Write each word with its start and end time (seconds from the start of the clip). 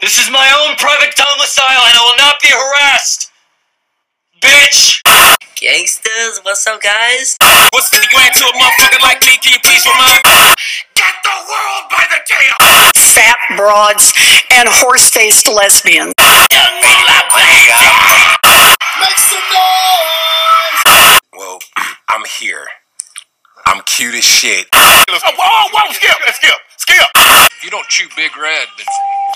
This 0.00 0.18
is 0.18 0.30
my 0.30 0.46
own 0.62 0.76
private 0.76 1.14
domicile 1.16 1.82
and 1.90 1.96
I 1.98 2.02
will 2.06 2.18
not 2.22 2.36
be 2.40 2.48
harassed. 2.48 3.30
Bitch! 4.40 5.02
Gangsters, 5.58 6.38
what's 6.42 6.64
up, 6.66 6.80
guys? 6.80 7.36
What's 7.72 7.90
50 7.90 8.06
grand 8.14 8.34
to 8.34 8.44
a 8.46 8.52
motherfucker 8.54 9.02
like 9.02 9.20
me? 9.22 9.34
Can 9.42 9.52
you 9.54 9.60
please 9.64 9.84
remind 9.84 10.22
Get 10.94 11.14
the 11.26 11.36
world 11.50 11.90
by 11.90 12.06
the 12.14 12.20
tail! 12.26 12.54
fat 13.18 13.38
broads, 13.56 14.14
and 14.52 14.68
horse 14.70 15.10
faced 15.10 15.48
lesbians. 15.48 16.14
Make 18.98 19.18
some 19.18 19.46
noise! 19.50 21.18
Well, 21.36 21.58
I'm 22.08 22.24
here. 22.38 22.66
I'm 23.66 23.82
cute 23.82 24.14
as 24.14 24.24
shit. 24.24 24.66
Oh, 24.72 25.02
whoa, 25.08 25.68
whoa, 25.72 25.92
skip, 25.92 26.16
skip, 26.34 26.54
skip! 26.76 27.06
If 27.16 27.64
you 27.64 27.70
don't 27.70 27.88
chew 27.88 28.06
Big 28.16 28.36
Red, 28.36 28.66
then 28.78 28.86
f- 28.86 29.17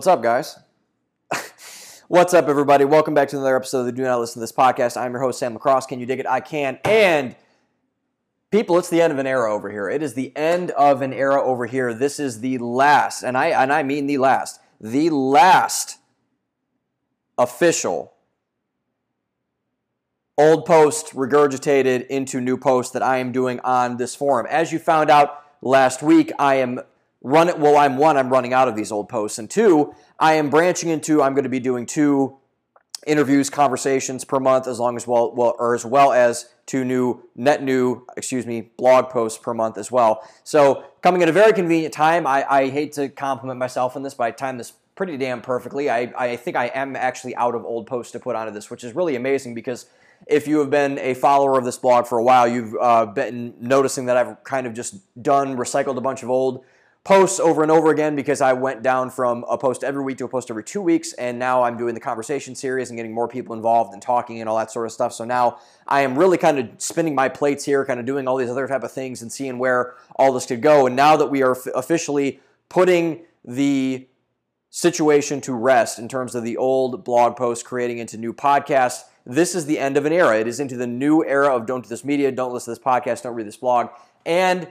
what's 0.00 0.06
up, 0.06 0.22
guys? 0.22 0.58
what's 2.08 2.32
up, 2.32 2.48
everybody? 2.48 2.86
Welcome 2.86 3.12
back 3.12 3.28
to 3.28 3.36
another 3.36 3.54
episode 3.54 3.80
of 3.80 3.84
the 3.84 3.92
Do 3.92 4.02
Not 4.02 4.18
Listen 4.18 4.36
to 4.36 4.40
This 4.40 4.50
podcast. 4.50 4.96
I'm 4.96 5.12
your 5.12 5.20
host, 5.20 5.38
Sam 5.38 5.52
Lacrosse. 5.52 5.84
Can 5.84 6.00
you 6.00 6.06
dig 6.06 6.20
it? 6.20 6.26
I 6.26 6.40
can. 6.40 6.78
And 6.86 7.36
people, 8.50 8.78
it's 8.78 8.88
the 8.88 9.02
end 9.02 9.12
of 9.12 9.18
an 9.18 9.26
era 9.26 9.52
over 9.52 9.70
here. 9.70 9.90
It 9.90 10.02
is 10.02 10.14
the 10.14 10.34
end 10.34 10.70
of 10.70 11.02
an 11.02 11.12
era 11.12 11.42
over 11.42 11.66
here. 11.66 11.92
This 11.92 12.18
is 12.18 12.40
the 12.40 12.56
last, 12.56 13.22
and 13.22 13.36
I 13.36 13.48
and 13.48 13.70
I 13.70 13.82
mean 13.82 14.06
the 14.06 14.16
last, 14.16 14.58
the 14.80 15.10
last 15.10 15.98
official 17.36 18.14
old 20.38 20.64
post 20.64 21.12
regurgitated 21.12 22.06
into 22.06 22.40
new 22.40 22.56
post 22.56 22.94
that 22.94 23.02
I 23.02 23.18
am 23.18 23.32
doing 23.32 23.60
on 23.60 23.98
this 23.98 24.14
forum. 24.14 24.46
As 24.48 24.72
you 24.72 24.78
found 24.78 25.10
out 25.10 25.42
last 25.60 26.02
week, 26.02 26.32
I 26.38 26.54
am 26.54 26.80
running. 27.22 27.60
Well, 27.60 27.76
I'm 27.76 27.96
one, 27.96 28.16
I'm 28.16 28.30
running 28.30 28.52
out 28.52 28.68
of 28.68 28.76
these 28.76 28.92
old 28.92 29.08
posts, 29.08 29.38
and 29.38 29.48
two, 29.48 29.94
I 30.18 30.34
am 30.34 30.50
branching 30.50 30.88
into. 30.88 31.22
I'm 31.22 31.34
going 31.34 31.44
to 31.44 31.50
be 31.50 31.60
doing 31.60 31.86
two 31.86 32.36
interviews, 33.06 33.48
conversations 33.48 34.24
per 34.24 34.38
month, 34.38 34.66
as 34.66 34.78
long 34.78 34.96
as 34.96 35.06
well, 35.06 35.34
well, 35.34 35.56
or 35.58 35.74
as 35.74 35.84
well 35.84 36.12
as 36.12 36.50
two 36.66 36.84
new 36.84 37.22
net 37.34 37.62
new, 37.62 38.06
excuse 38.16 38.46
me, 38.46 38.70
blog 38.76 39.08
posts 39.08 39.38
per 39.38 39.54
month 39.54 39.78
as 39.78 39.90
well. 39.90 40.22
So 40.44 40.84
coming 41.02 41.22
at 41.22 41.28
a 41.28 41.32
very 41.32 41.52
convenient 41.52 41.94
time. 41.94 42.26
I, 42.26 42.44
I 42.48 42.68
hate 42.68 42.92
to 42.92 43.08
compliment 43.08 43.58
myself 43.58 43.96
on 43.96 44.02
this, 44.02 44.14
but 44.14 44.24
I 44.24 44.30
timed 44.30 44.60
this 44.60 44.72
pretty 44.94 45.16
damn 45.16 45.40
perfectly. 45.40 45.88
I, 45.88 46.12
I 46.16 46.36
think 46.36 46.56
I 46.56 46.66
am 46.66 46.94
actually 46.94 47.34
out 47.36 47.54
of 47.54 47.64
old 47.64 47.86
posts 47.86 48.12
to 48.12 48.20
put 48.20 48.36
onto 48.36 48.52
this, 48.52 48.70
which 48.70 48.84
is 48.84 48.94
really 48.94 49.16
amazing 49.16 49.54
because 49.54 49.86
if 50.26 50.46
you 50.46 50.58
have 50.58 50.68
been 50.68 50.98
a 50.98 51.14
follower 51.14 51.58
of 51.58 51.64
this 51.64 51.78
blog 51.78 52.06
for 52.06 52.18
a 52.18 52.22
while, 52.22 52.46
you've 52.46 52.76
uh, 52.78 53.06
been 53.06 53.54
noticing 53.58 54.06
that 54.06 54.18
I've 54.18 54.44
kind 54.44 54.66
of 54.66 54.74
just 54.74 54.96
done 55.22 55.56
recycled 55.56 55.96
a 55.96 56.02
bunch 56.02 56.22
of 56.22 56.28
old 56.28 56.64
posts 57.02 57.40
over 57.40 57.62
and 57.62 57.70
over 57.70 57.90
again 57.90 58.14
because 58.14 58.40
I 58.40 58.52
went 58.52 58.82
down 58.82 59.10
from 59.10 59.44
a 59.48 59.56
post 59.56 59.82
every 59.82 60.02
week 60.02 60.18
to 60.18 60.26
a 60.26 60.28
post 60.28 60.50
every 60.50 60.64
two 60.64 60.82
weeks, 60.82 61.12
and 61.14 61.38
now 61.38 61.62
I'm 61.62 61.76
doing 61.76 61.94
the 61.94 62.00
conversation 62.00 62.54
series 62.54 62.90
and 62.90 62.96
getting 62.96 63.14
more 63.14 63.26
people 63.26 63.54
involved 63.54 63.94
and 63.94 64.02
talking 64.02 64.40
and 64.40 64.48
all 64.48 64.58
that 64.58 64.70
sort 64.70 64.86
of 64.86 64.92
stuff. 64.92 65.12
So 65.14 65.24
now 65.24 65.58
I 65.86 66.02
am 66.02 66.18
really 66.18 66.36
kind 66.36 66.58
of 66.58 66.68
spinning 66.78 67.14
my 67.14 67.28
plates 67.28 67.64
here, 67.64 67.84
kind 67.86 67.98
of 68.00 68.06
doing 68.06 68.28
all 68.28 68.36
these 68.36 68.50
other 68.50 68.68
type 68.68 68.82
of 68.82 68.92
things 68.92 69.22
and 69.22 69.32
seeing 69.32 69.58
where 69.58 69.94
all 70.16 70.32
this 70.32 70.46
could 70.46 70.60
go. 70.60 70.86
And 70.86 70.94
now 70.94 71.16
that 71.16 71.28
we 71.28 71.42
are 71.42 71.56
officially 71.74 72.40
putting 72.68 73.24
the 73.44 74.06
situation 74.70 75.40
to 75.40 75.52
rest 75.52 75.98
in 75.98 76.08
terms 76.08 76.34
of 76.34 76.44
the 76.44 76.56
old 76.56 77.04
blog 77.04 77.36
posts 77.36 77.64
creating 77.64 77.98
into 77.98 78.16
new 78.16 78.32
podcasts. 78.32 79.02
This 79.26 79.54
is 79.54 79.66
the 79.66 79.78
end 79.78 79.96
of 79.96 80.06
an 80.06 80.12
era. 80.12 80.38
It 80.38 80.46
is 80.46 80.60
into 80.60 80.76
the 80.76 80.86
new 80.86 81.24
era 81.24 81.54
of 81.54 81.66
don't 81.66 81.82
do 81.82 81.88
this 81.88 82.04
media, 82.04 82.30
don't 82.30 82.52
listen 82.52 82.72
to 82.72 82.78
this 82.78 82.84
podcast, 82.84 83.22
don't 83.22 83.34
read 83.34 83.46
this 83.46 83.56
blog. 83.56 83.88
And 84.24 84.68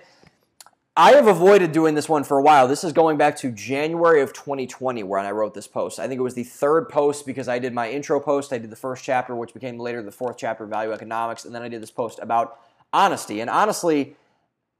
I 1.00 1.14
have 1.14 1.28
avoided 1.28 1.72
doing 1.72 1.96
this 1.96 2.10
one 2.10 2.26
for 2.26 2.38
a 2.38 2.42
while. 2.42 2.68
This 2.68 2.84
is 2.84 2.92
going 2.92 3.16
back 3.16 3.38
to 3.38 3.52
January 3.52 4.22
of 4.22 4.34
2020 4.34 5.02
when 5.04 5.26
I 5.26 5.32
wrote 5.32 5.54
this 5.54 5.66
post. 5.66 5.98
I 5.98 6.10
think 6.10 6.20
it 6.20 6.24
was 6.24 6.34
the 6.34 6.44
third 6.44 6.90
post 6.90 7.26
because 7.26 7.48
I 7.48 7.58
did 7.58 7.74
my 7.74 7.90
intro 7.90 8.20
post. 8.20 8.52
I 8.52 8.58
did 8.58 8.70
the 8.70 8.76
first 8.76 9.02
chapter, 9.02 9.34
which 9.34 9.54
became 9.54 9.80
later 9.80 10.04
the 10.04 10.12
fourth 10.12 10.36
chapter 10.38 10.66
Value 10.66 10.92
Economics, 10.92 11.46
and 11.46 11.56
then 11.56 11.62
I 11.62 11.70
did 11.70 11.82
this 11.82 11.90
post 11.90 12.20
about 12.22 12.60
honesty. 12.92 13.40
And 13.40 13.50
honestly, 13.50 14.18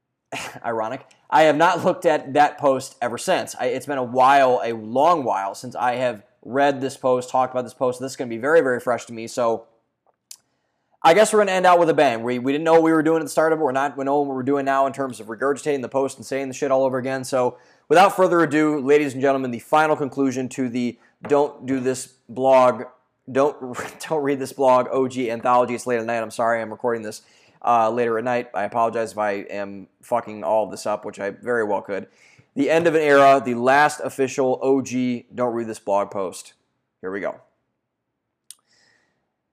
ironic, 0.62 1.06
I 1.30 1.44
have 1.44 1.56
not 1.56 1.86
looked 1.86 2.04
at 2.04 2.34
that 2.34 2.58
post 2.58 2.96
ever 3.00 3.16
since. 3.16 3.56
I, 3.58 3.68
it's 3.68 3.86
been 3.86 3.96
a 3.96 4.04
while, 4.04 4.60
a 4.62 4.74
long 4.74 5.24
while, 5.24 5.54
since 5.54 5.74
I 5.74 5.94
have 5.94 6.22
read 6.42 6.82
this 6.82 6.98
post, 6.98 7.30
talked 7.30 7.54
about 7.54 7.62
this 7.62 7.72
post. 7.72 7.98
This 7.98 8.12
is 8.12 8.16
going 8.16 8.28
to 8.28 8.36
be 8.36 8.40
very, 8.42 8.60
very 8.60 8.78
fresh 8.78 9.06
to 9.06 9.14
me. 9.14 9.26
So 9.26 9.68
I 11.02 11.14
guess 11.14 11.32
we're 11.32 11.38
going 11.38 11.46
to 11.46 11.54
end 11.54 11.64
out 11.64 11.78
with 11.78 11.88
a 11.88 11.94
bang. 11.94 12.22
We, 12.22 12.38
we 12.38 12.52
didn't 12.52 12.64
know 12.64 12.74
what 12.74 12.82
we 12.82 12.92
were 12.92 13.02
doing 13.02 13.20
at 13.20 13.24
the 13.24 13.30
start 13.30 13.54
of 13.54 13.58
it. 13.58 13.62
We're 13.62 13.72
not 13.72 13.96
we 13.96 14.04
know 14.04 14.20
what 14.20 14.34
we're 14.34 14.42
doing 14.42 14.66
now 14.66 14.86
in 14.86 14.92
terms 14.92 15.18
of 15.18 15.28
regurgitating 15.28 15.80
the 15.80 15.88
post 15.88 16.18
and 16.18 16.26
saying 16.26 16.48
the 16.48 16.54
shit 16.54 16.70
all 16.70 16.84
over 16.84 16.98
again. 16.98 17.24
So 17.24 17.56
without 17.88 18.14
further 18.14 18.40
ado, 18.40 18.78
ladies 18.80 19.14
and 19.14 19.22
gentlemen, 19.22 19.50
the 19.50 19.60
final 19.60 19.96
conclusion 19.96 20.48
to 20.50 20.68
the 20.68 20.98
don't 21.22 21.64
do 21.64 21.80
this 21.80 22.06
blog, 22.28 22.84
don't 23.32 23.78
don't 24.08 24.22
read 24.22 24.38
this 24.38 24.52
blog 24.52 24.88
OG 24.88 25.16
anthology. 25.18 25.74
It's 25.74 25.86
late 25.86 26.00
at 26.00 26.06
night. 26.06 26.22
I'm 26.22 26.30
sorry. 26.30 26.60
I'm 26.60 26.70
recording 26.70 27.02
this 27.02 27.22
uh, 27.64 27.90
later 27.90 28.18
at 28.18 28.24
night. 28.24 28.50
I 28.52 28.64
apologize 28.64 29.12
if 29.12 29.18
I 29.18 29.32
am 29.32 29.88
fucking 30.02 30.44
all 30.44 30.68
this 30.68 30.84
up, 30.84 31.06
which 31.06 31.18
I 31.18 31.30
very 31.30 31.64
well 31.64 31.80
could. 31.80 32.08
The 32.56 32.68
end 32.68 32.86
of 32.86 32.94
an 32.94 33.00
era, 33.00 33.40
the 33.42 33.54
last 33.54 34.00
official 34.00 34.58
OG 34.62 35.34
don't 35.34 35.54
read 35.54 35.66
this 35.66 35.78
blog 35.78 36.10
post. 36.10 36.52
Here 37.00 37.10
we 37.10 37.20
go. 37.20 37.40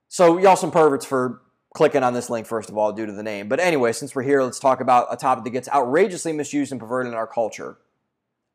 So, 0.09 0.37
y'all 0.37 0.55
some 0.55 0.71
perverts 0.71 1.05
for 1.05 1.41
clicking 1.73 2.03
on 2.03 2.13
this 2.13 2.29
link, 2.29 2.47
first 2.47 2.69
of 2.69 2.77
all, 2.77 2.91
due 2.91 3.05
to 3.05 3.11
the 3.11 3.23
name. 3.23 3.47
But 3.49 3.59
anyway, 3.59 3.91
since 3.91 4.15
we're 4.15 4.23
here, 4.23 4.41
let's 4.41 4.59
talk 4.59 4.81
about 4.81 5.07
a 5.11 5.17
topic 5.17 5.43
that 5.43 5.49
gets 5.51 5.69
outrageously 5.69 6.33
misused 6.33 6.71
and 6.71 6.81
perverted 6.81 7.11
in 7.11 7.17
our 7.17 7.27
culture 7.27 7.77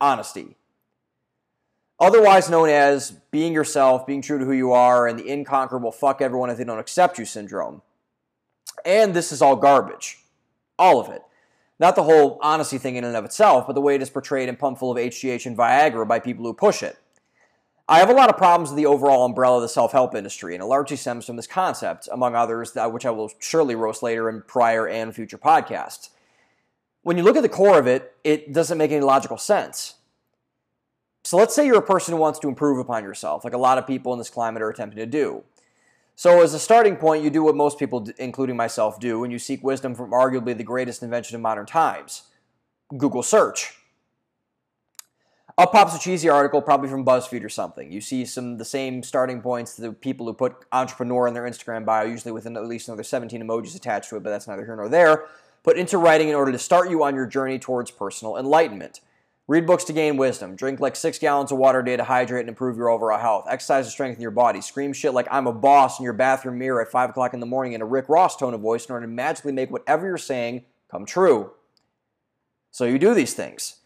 honesty. 0.01 0.57
Otherwise 2.01 2.51
known 2.51 2.69
as 2.69 3.13
being 3.31 3.53
yourself, 3.53 4.07
being 4.07 4.21
true 4.21 4.41
to 4.41 4.45
who 4.45 4.53
you 4.53 4.73
are, 4.73 5.07
and 5.07 5.19
the 5.19 5.29
inconquerable 5.29 5.93
fuck 5.93 6.21
everyone 6.21 6.51
if 6.51 6.59
they 6.59 6.65
don't 6.65 6.81
accept 6.81 7.19
you 7.19 7.25
syndrome. 7.25 7.81
And 8.85 9.15
this 9.15 9.31
is 9.31 9.41
all 9.41 9.55
garbage. 9.55 10.19
All 10.79 11.01
of 11.01 11.09
it. 11.09 11.23
Not 11.79 11.95
the 11.95 12.03
whole 12.03 12.39
honesty 12.43 12.79
thing 12.79 12.97
in 12.97 13.05
and 13.05 13.17
of 13.17 13.25
itself, 13.25 13.67
but 13.67 13.75
the 13.75 13.81
way 13.81 13.95
it 13.95 14.03
is 14.03 14.11
portrayed 14.11 14.49
and 14.49 14.59
pumped 14.59 14.81
full 14.81 14.91
of 14.91 14.99
HGH 14.99 15.47
and 15.47 15.57
Viagra 15.57 16.07
by 16.07 16.19
people 16.19 16.45
who 16.45 16.53
push 16.53 16.83
it. 16.83 16.99
I 17.89 17.99
have 17.99 18.11
a 18.11 18.15
lot 18.15 18.31
of 18.31 18.37
problems 18.37 18.71
with 18.71 18.77
the 18.77 18.87
overall 18.87 19.25
umbrella 19.25 19.57
of 19.57 19.63
the 19.63 19.69
self 19.69 19.93
help 19.93 20.15
industry, 20.15 20.55
and 20.55 20.63
it 20.63 20.67
largely 20.67 20.97
stems 20.97 21.27
from 21.27 21.37
this 21.37 21.47
concept, 21.47 22.09
among 22.13 22.35
others, 22.35 22.73
which 22.75 23.05
I 23.07 23.11
will 23.11 23.33
surely 23.39 23.75
roast 23.75 24.03
later 24.03 24.29
in 24.29 24.43
prior 24.43 24.87
and 24.87 25.15
future 25.15 25.39
podcasts. 25.39 26.11
When 27.03 27.17
you 27.17 27.25
look 27.25 27.37
at 27.37 27.43
the 27.43 27.49
core 27.49 27.79
of 27.79 27.89
it, 27.89 28.15
it 28.23 28.53
doesn't 28.53 28.79
make 28.79 28.93
any 28.93 29.01
logical 29.01 29.37
sense. 29.37 29.95
So 31.25 31.37
let's 31.37 31.55
say 31.55 31.67
you're 31.67 31.79
a 31.79 31.83
person 31.83 32.15
who 32.15 32.21
wants 32.21 32.39
to 32.41 32.49
improve 32.49 32.79
upon 32.79 33.03
yourself, 33.05 33.45
like 33.45 33.53
a 33.53 33.59
lot 33.59 33.79
of 33.79 33.87
people 33.87 34.13
in 34.13 34.19
this 34.19 34.31
climate 34.31 34.63
are 34.63 34.71
attempting 34.71 34.99
to 34.99 35.07
do. 35.07 35.43
So, 36.15 36.43
as 36.43 36.53
a 36.55 36.59
starting 36.59 36.97
point, 36.97 37.25
you 37.25 37.31
do 37.31 37.43
what 37.43 37.57
most 37.57 37.79
people, 37.79 38.07
including 38.19 38.57
myself, 38.57 39.01
do, 39.01 39.25
and 39.25 39.33
you 39.33 39.39
seek 39.39 39.63
wisdom 39.63 39.95
from 39.95 40.11
arguably 40.11 40.57
the 40.57 40.63
greatest 40.63 41.03
invention 41.03 41.35
of 41.35 41.41
modern 41.41 41.67
times 41.67 42.25
Google 42.97 43.23
search. 43.23 43.75
Up 45.63 45.71
pops 45.71 45.95
a 45.95 45.99
cheesy 46.01 46.29
article, 46.29 46.61
probably 46.61 46.89
from 46.89 47.05
BuzzFeed 47.05 47.45
or 47.45 47.49
something. 47.49 47.93
You 47.93 48.01
see 48.01 48.25
some 48.25 48.59
the 48.59 48.65
same 48.65 49.01
starting 49.05 49.41
points 49.41 49.77
the 49.77 49.93
people 49.93 50.27
who 50.27 50.35
put 50.35 50.57
entrepreneur 50.73 51.29
in 51.29 51.35
their 51.35 51.45
Instagram 51.45 51.85
bio, 51.85 52.03
usually 52.03 52.33
with 52.33 52.47
at 52.49 52.67
least 52.67 52.89
another 52.89 53.05
17 53.05 53.41
emojis 53.41 53.77
attached 53.77 54.09
to 54.09 54.17
it, 54.17 54.25
but 54.25 54.31
that's 54.31 54.49
neither 54.49 54.65
here 54.65 54.75
nor 54.75 54.89
there, 54.89 55.27
put 55.63 55.79
into 55.79 55.99
writing 55.99 56.29
in 56.29 56.35
order 56.35 56.51
to 56.51 56.59
start 56.59 56.91
you 56.91 57.05
on 57.05 57.15
your 57.15 57.27
journey 57.27 57.61
towards 57.61 57.93
personal 57.93 58.37
enlightenment. 58.37 59.03
Read 59.47 59.65
books 59.65 59.85
to 59.85 59.93
gain 59.93 60.17
wisdom. 60.17 60.57
Drink 60.57 60.81
like 60.81 60.97
six 60.97 61.17
gallons 61.21 61.53
of 61.53 61.59
water 61.59 61.79
a 61.79 61.85
day 61.85 61.97
to 61.97 62.03
hydrate 62.03 62.41
and 62.41 62.49
improve 62.49 62.77
your 62.77 62.91
overall 62.91 63.21
health. 63.21 63.47
Exercise 63.49 63.85
to 63.85 63.93
strengthen 63.93 64.21
your 64.21 64.33
body. 64.33 64.61
Scream 64.61 64.93
shit 64.93 65.15
like 65.15 65.29
I'm 65.31 65.47
a 65.47 65.53
boss 65.53 66.01
in 66.01 66.03
your 66.03 66.13
bathroom 66.13 66.59
mirror 66.59 66.83
at 66.83 66.91
5 66.91 67.11
o'clock 67.11 67.35
in 67.35 67.39
the 67.41 67.47
morning 67.47 67.75
in 67.75 67.83
a 67.83 67.87
Rick 67.87 68.09
Ross 68.09 68.37
tone 68.37 68.53
of 68.53 68.61
voice 68.61 68.87
in 68.87 68.93
order 68.93 69.07
to 69.07 69.13
magically 69.13 69.53
make 69.53 69.71
whatever 69.71 70.09
you're 70.09 70.19
saying 70.19 70.65
come 70.91 71.07
true. 71.07 71.53
So 72.73 72.85
you 72.85 72.99
do 72.99 73.15
these 73.15 73.35
things. 73.35 73.77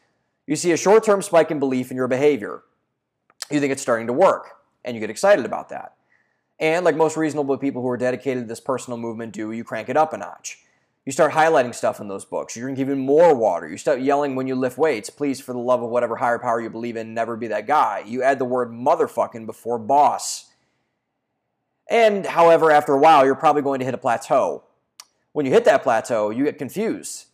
You 0.46 0.56
see 0.56 0.72
a 0.72 0.76
short 0.76 1.04
term 1.04 1.22
spike 1.22 1.50
in 1.50 1.58
belief 1.58 1.90
in 1.90 1.96
your 1.96 2.08
behavior. 2.08 2.62
you 3.50 3.60
think 3.60 3.72
it's 3.72 3.82
starting 3.82 4.06
to 4.06 4.12
work, 4.12 4.56
and 4.84 4.94
you 4.94 5.00
get 5.00 5.10
excited 5.10 5.44
about 5.44 5.69
that. 5.70 5.94
And 6.58 6.84
like 6.84 6.96
most 6.96 7.16
reasonable 7.16 7.58
people 7.58 7.82
who 7.82 7.88
are 7.88 7.96
dedicated 7.96 8.44
to 8.44 8.48
this 8.48 8.60
personal 8.60 8.96
movement 8.96 9.32
do, 9.32 9.52
you 9.52 9.64
crank 9.64 9.88
it 9.88 9.96
up 9.96 10.12
a 10.12 10.16
notch. 10.16 10.58
You 11.04 11.12
start 11.12 11.32
highlighting 11.32 11.75
stuff 11.75 12.00
in 12.00 12.08
those 12.08 12.25
books. 12.25 12.56
You 12.56 12.62
drink 12.62 12.81
even 12.81 12.98
more 12.98 13.34
water. 13.34 13.69
You 13.69 13.76
start 13.76 14.00
yelling 14.00 14.34
when 14.34 14.48
you 14.48 14.56
lift 14.56 14.76
weights, 14.76 15.08
please, 15.08 15.40
for 15.40 15.52
the 15.52 15.58
love 15.58 15.82
of 15.82 15.90
whatever 15.90 16.16
higher 16.16 16.38
power 16.38 16.60
you 16.60 16.69
believe 16.69 16.96
in, 16.96 17.14
never 17.14 17.37
be 17.37 17.46
that 17.48 17.69
guy. 17.69 18.02
You 18.04 18.22
add 18.22 18.40
the 18.40 18.44
word 18.44 18.70
motherfucking 18.70 19.46
before 19.46 19.78
boss. 19.78 20.46
And 21.88 22.26
however, 22.26 22.72
after 22.72 22.93
a 22.93 22.98
while, 22.98 23.25
you're 23.25 23.37
probably 23.37 23.62
going 23.62 23.78
to 23.78 23.84
hit 23.84 23.94
a 23.94 23.98
plateau. 23.98 24.64
When 25.32 25.46
you 25.46 25.52
hit 25.52 25.64
that 25.66 25.84
plateau, 25.84 26.31
you 26.31 26.44
get 26.44 26.58
confused. 26.58 27.26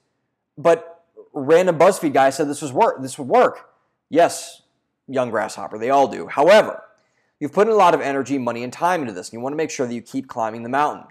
But 0.58 0.91
random 1.34 1.78
BuzzFeed 1.78 2.12
guy 2.12 2.30
said 2.30 2.48
this 2.48 2.62
was 2.62 2.72
work. 2.72 3.02
This 3.02 3.18
would 3.18 3.28
work. 3.28 3.70
Yes, 4.08 4.62
young 5.08 5.30
grasshopper, 5.30 5.78
they 5.78 5.90
all 5.90 6.08
do. 6.08 6.26
However, 6.26 6.82
you've 7.40 7.52
put 7.52 7.66
in 7.66 7.72
a 7.72 7.76
lot 7.76 7.94
of 7.94 8.00
energy, 8.00 8.38
money, 8.38 8.62
and 8.62 8.72
time 8.72 9.00
into 9.00 9.12
this, 9.12 9.28
and 9.28 9.34
you 9.34 9.40
want 9.40 9.52
to 9.52 9.56
make 9.56 9.70
sure 9.70 9.86
that 9.86 9.94
you 9.94 10.02
keep 10.02 10.28
climbing 10.28 10.62
the 10.62 10.68
mountain. 10.68 11.06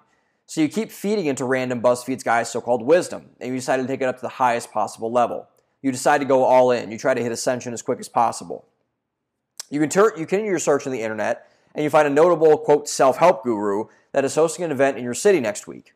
So 0.45 0.61
you 0.61 0.67
keep 0.67 0.91
feeding 0.91 1.27
into 1.27 1.45
random 1.45 1.81
BuzzFeed's 1.81 2.23
guys' 2.23 2.51
so-called 2.51 2.83
wisdom, 2.83 3.29
and 3.39 3.49
you 3.49 3.55
decide 3.55 3.77
to 3.77 3.87
take 3.87 4.01
it 4.01 4.05
up 4.05 4.17
to 4.17 4.21
the 4.21 4.29
highest 4.29 4.71
possible 4.71 5.11
level. 5.11 5.47
You 5.81 5.91
decide 5.91 6.19
to 6.19 6.25
go 6.25 6.43
all 6.43 6.71
in. 6.71 6.91
You 6.91 6.97
try 6.97 7.13
to 7.13 7.23
hit 7.23 7.31
ascension 7.31 7.73
as 7.73 7.81
quick 7.81 7.99
as 7.99 8.09
possible. 8.09 8.65
You 9.69 9.79
continue, 9.79 10.09
you 10.11 10.25
continue 10.25 10.51
your 10.51 10.59
search 10.59 10.85
on 10.85 10.93
the 10.93 11.01
internet, 11.01 11.49
and 11.73 11.83
you 11.83 11.89
find 11.89 12.07
a 12.07 12.11
notable, 12.11 12.57
quote, 12.57 12.89
self-help 12.89 13.43
guru 13.43 13.85
that 14.11 14.25
is 14.25 14.35
hosting 14.35 14.65
an 14.65 14.71
event 14.71 14.97
in 14.97 15.03
your 15.03 15.13
city 15.13 15.39
next 15.39 15.67
week. 15.67 15.93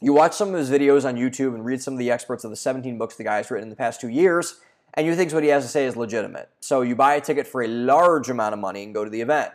You 0.00 0.12
watch 0.12 0.32
some 0.32 0.54
of 0.54 0.54
his 0.54 0.70
videos 0.70 1.06
on 1.06 1.16
YouTube 1.16 1.54
and 1.54 1.64
read 1.64 1.82
some 1.82 1.94
of 1.94 1.98
the 1.98 2.10
experts 2.10 2.44
of 2.44 2.50
the 2.50 2.56
17 2.56 2.96
books 2.96 3.16
the 3.16 3.24
guy 3.24 3.36
has 3.36 3.50
written 3.50 3.64
in 3.64 3.70
the 3.70 3.76
past 3.76 4.00
two 4.00 4.08
years, 4.08 4.60
and 4.94 5.06
you 5.06 5.14
think 5.14 5.32
what 5.32 5.42
he 5.42 5.50
has 5.50 5.64
to 5.64 5.68
say 5.68 5.84
is 5.84 5.96
legitimate. 5.96 6.48
So 6.60 6.82
you 6.82 6.96
buy 6.96 7.14
a 7.14 7.20
ticket 7.20 7.46
for 7.46 7.62
a 7.62 7.68
large 7.68 8.30
amount 8.30 8.54
of 8.54 8.58
money 8.58 8.82
and 8.82 8.94
go 8.94 9.04
to 9.04 9.10
the 9.10 9.20
event. 9.20 9.52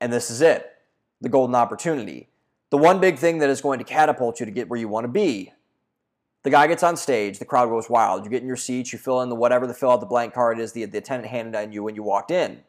And 0.00 0.12
this 0.12 0.30
is 0.30 0.40
it 0.40 0.70
the 1.20 1.28
golden 1.28 1.54
opportunity 1.54 2.30
the 2.70 2.78
one 2.78 3.00
big 3.00 3.18
thing 3.18 3.38
that 3.38 3.50
is 3.50 3.60
going 3.60 3.78
to 3.78 3.84
catapult 3.84 4.40
you 4.40 4.46
to 4.46 4.52
get 4.52 4.68
where 4.68 4.78
you 4.78 4.88
want 4.88 5.04
to 5.04 5.08
be. 5.08 5.52
The 6.42 6.50
guy 6.50 6.68
gets 6.68 6.82
on 6.82 6.96
stage, 6.96 7.38
the 7.38 7.44
crowd 7.44 7.68
goes 7.68 7.90
wild. 7.90 8.24
You 8.24 8.30
get 8.30 8.40
in 8.40 8.48
your 8.48 8.56
seats, 8.56 8.92
you 8.92 8.98
fill 8.98 9.20
in 9.20 9.28
the 9.28 9.34
whatever 9.34 9.66
the 9.66 9.74
fill 9.74 9.90
out 9.90 10.00
the 10.00 10.06
blank 10.06 10.32
card 10.32 10.58
is 10.58 10.72
the, 10.72 10.86
the 10.86 10.98
attendant 10.98 11.30
handed 11.30 11.54
on 11.54 11.72
you 11.72 11.82
when 11.82 11.94
you 11.94 12.02
walked 12.02 12.30
in. 12.30 12.62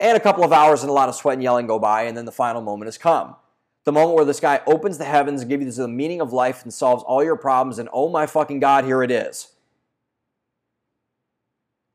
And 0.00 0.16
a 0.16 0.20
couple 0.20 0.44
of 0.44 0.52
hours 0.52 0.82
and 0.82 0.90
a 0.90 0.92
lot 0.92 1.08
of 1.08 1.14
sweat 1.14 1.34
and 1.34 1.42
yelling 1.42 1.66
go 1.66 1.78
by, 1.78 2.02
and 2.02 2.16
then 2.16 2.24
the 2.24 2.32
final 2.32 2.60
moment 2.60 2.86
has 2.86 2.98
come. 2.98 3.34
The 3.84 3.92
moment 3.92 4.14
where 4.14 4.24
this 4.24 4.40
guy 4.40 4.60
opens 4.66 4.98
the 4.98 5.04
heavens 5.04 5.40
and 5.40 5.50
gives 5.50 5.64
you 5.64 5.70
the 5.72 5.88
meaning 5.88 6.20
of 6.20 6.32
life 6.32 6.62
and 6.62 6.72
solves 6.72 7.02
all 7.02 7.24
your 7.24 7.36
problems, 7.36 7.78
and 7.78 7.88
oh 7.92 8.08
my 8.08 8.26
fucking 8.26 8.60
God, 8.60 8.84
here 8.84 9.02
it 9.02 9.10
is. 9.10 9.48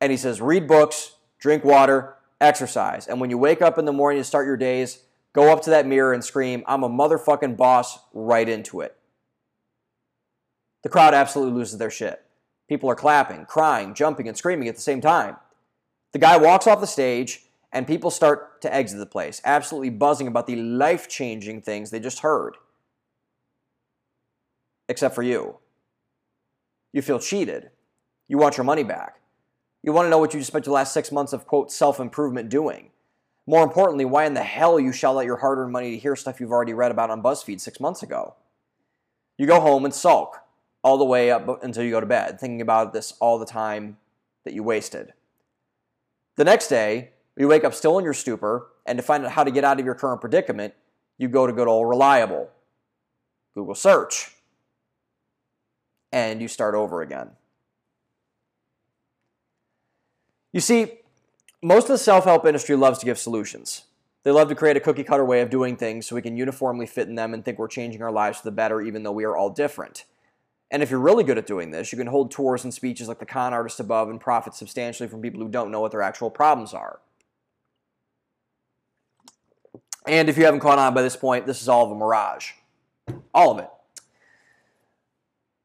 And 0.01 0.11
he 0.11 0.17
says, 0.17 0.41
read 0.41 0.67
books, 0.67 1.15
drink 1.39 1.63
water, 1.63 2.15
exercise. 2.41 3.07
And 3.07 3.21
when 3.21 3.29
you 3.29 3.37
wake 3.37 3.61
up 3.61 3.77
in 3.77 3.85
the 3.85 3.93
morning 3.93 4.19
to 4.19 4.25
start 4.25 4.45
your 4.45 4.57
days, 4.57 4.99
go 5.33 5.51
up 5.51 5.61
to 5.63 5.69
that 5.69 5.87
mirror 5.87 6.13
and 6.13 6.23
scream, 6.23 6.63
I'm 6.67 6.83
a 6.83 6.89
motherfucking 6.89 7.57
boss, 7.57 7.99
right 8.13 8.47
into 8.47 8.81
it. 8.81 8.95
The 10.83 10.89
crowd 10.89 11.13
absolutely 11.13 11.57
loses 11.57 11.79
their 11.79 11.89
shit. 11.89 12.21
People 12.69 12.89
are 12.89 12.95
clapping, 12.95 13.45
crying, 13.45 13.93
jumping, 13.93 14.27
and 14.27 14.37
screaming 14.37 14.67
at 14.67 14.75
the 14.75 14.81
same 14.81 15.01
time. 15.01 15.37
The 16.11 16.19
guy 16.19 16.37
walks 16.37 16.67
off 16.67 16.81
the 16.81 16.87
stage, 16.87 17.43
and 17.71 17.85
people 17.85 18.09
start 18.09 18.61
to 18.61 18.73
exit 18.73 18.99
the 18.99 19.05
place, 19.05 19.41
absolutely 19.43 19.89
buzzing 19.89 20.27
about 20.27 20.47
the 20.47 20.55
life 20.55 21.07
changing 21.07 21.61
things 21.61 21.89
they 21.89 21.99
just 21.99 22.19
heard. 22.19 22.55
Except 24.89 25.13
for 25.13 25.23
you. 25.23 25.57
You 26.93 27.01
feel 27.01 27.19
cheated. 27.19 27.71
You 28.27 28.37
want 28.37 28.57
your 28.57 28.63
money 28.63 28.83
back. 28.83 29.19
You 29.83 29.93
want 29.93 30.05
to 30.05 30.09
know 30.09 30.17
what 30.17 30.33
you 30.33 30.43
spent 30.43 30.65
the 30.65 30.71
last 30.71 30.93
six 30.93 31.11
months 31.11 31.33
of, 31.33 31.45
quote, 31.45 31.71
self 31.71 31.99
improvement 31.99 32.49
doing. 32.49 32.91
More 33.45 33.63
importantly, 33.63 34.05
why 34.05 34.25
in 34.25 34.33
the 34.33 34.43
hell 34.43 34.79
you 34.79 34.91
shell 34.91 35.19
out 35.19 35.25
your 35.25 35.37
hard 35.37 35.57
earned 35.57 35.71
money 35.71 35.91
to 35.91 35.97
hear 35.97 36.15
stuff 36.15 36.39
you've 36.39 36.51
already 36.51 36.73
read 36.73 36.91
about 36.91 37.09
on 37.09 37.23
BuzzFeed 37.23 37.61
six 37.61 37.79
months 37.79 38.03
ago? 38.03 38.35
You 39.37 39.45
go 39.45 39.61
home 39.61 39.85
and 39.85 39.93
sulk 39.93 40.39
all 40.83 40.97
the 40.97 41.05
way 41.05 41.31
up 41.31 41.63
until 41.63 41.83
you 41.83 41.91
go 41.91 41.99
to 41.99 42.05
bed, 42.05 42.39
thinking 42.39 42.61
about 42.61 42.93
this 42.93 43.13
all 43.19 43.39
the 43.39 43.45
time 43.45 43.97
that 44.43 44.53
you 44.53 44.63
wasted. 44.63 45.13
The 46.35 46.43
next 46.43 46.67
day, 46.67 47.11
you 47.37 47.47
wake 47.47 47.63
up 47.63 47.73
still 47.73 47.97
in 47.97 48.03
your 48.03 48.13
stupor, 48.13 48.67
and 48.85 48.97
to 48.97 49.03
find 49.03 49.25
out 49.25 49.31
how 49.31 49.43
to 49.43 49.51
get 49.51 49.63
out 49.63 49.79
of 49.79 49.85
your 49.85 49.95
current 49.95 50.21
predicament, 50.21 50.73
you 51.17 51.27
go 51.27 51.47
to 51.47 51.53
good 51.53 51.67
old 51.67 51.87
reliable. 51.87 52.49
Google 53.53 53.75
search. 53.75 54.31
And 56.11 56.41
you 56.41 56.47
start 56.47 56.75
over 56.75 57.01
again. 57.01 57.31
You 60.53 60.61
see, 60.61 60.99
most 61.61 61.83
of 61.83 61.89
the 61.89 61.97
self 61.97 62.23
help 62.23 62.45
industry 62.45 62.75
loves 62.75 62.99
to 62.99 63.05
give 63.05 63.17
solutions. 63.17 63.83
They 64.23 64.31
love 64.31 64.49
to 64.49 64.55
create 64.55 64.77
a 64.77 64.79
cookie 64.79 65.03
cutter 65.03 65.25
way 65.25 65.41
of 65.41 65.49
doing 65.49 65.77
things 65.77 66.05
so 66.05 66.15
we 66.15 66.21
can 66.21 66.35
uniformly 66.37 66.85
fit 66.85 67.07
in 67.07 67.15
them 67.15 67.33
and 67.33 67.43
think 67.43 67.57
we're 67.57 67.67
changing 67.67 68.01
our 68.01 68.11
lives 68.11 68.39
for 68.39 68.43
the 68.45 68.51
better, 68.51 68.81
even 68.81 69.03
though 69.03 69.11
we 69.11 69.23
are 69.23 69.35
all 69.35 69.49
different. 69.49 70.05
And 70.69 70.83
if 70.83 70.91
you're 70.91 70.99
really 70.99 71.23
good 71.23 71.37
at 71.37 71.47
doing 71.47 71.71
this, 71.71 71.91
you 71.91 71.97
can 71.97 72.07
hold 72.07 72.29
tours 72.29 72.63
and 72.63 72.73
speeches 72.73 73.07
like 73.07 73.19
the 73.19 73.25
con 73.25 73.53
artist 73.53 73.79
above 73.79 74.09
and 74.09 74.19
profit 74.19 74.53
substantially 74.53 75.07
from 75.07 75.21
people 75.21 75.39
who 75.39 75.49
don't 75.49 75.71
know 75.71 75.79
what 75.79 75.91
their 75.91 76.01
actual 76.01 76.29
problems 76.29 76.73
are. 76.73 76.99
And 80.07 80.29
if 80.29 80.37
you 80.37 80.45
haven't 80.45 80.61
caught 80.61 80.79
on 80.79 80.93
by 80.93 81.01
this 81.01 81.15
point, 81.15 81.45
this 81.45 81.61
is 81.61 81.69
all 81.69 81.85
of 81.85 81.91
a 81.91 81.95
mirage. 81.95 82.51
All 83.33 83.51
of 83.51 83.59
it. 83.59 83.69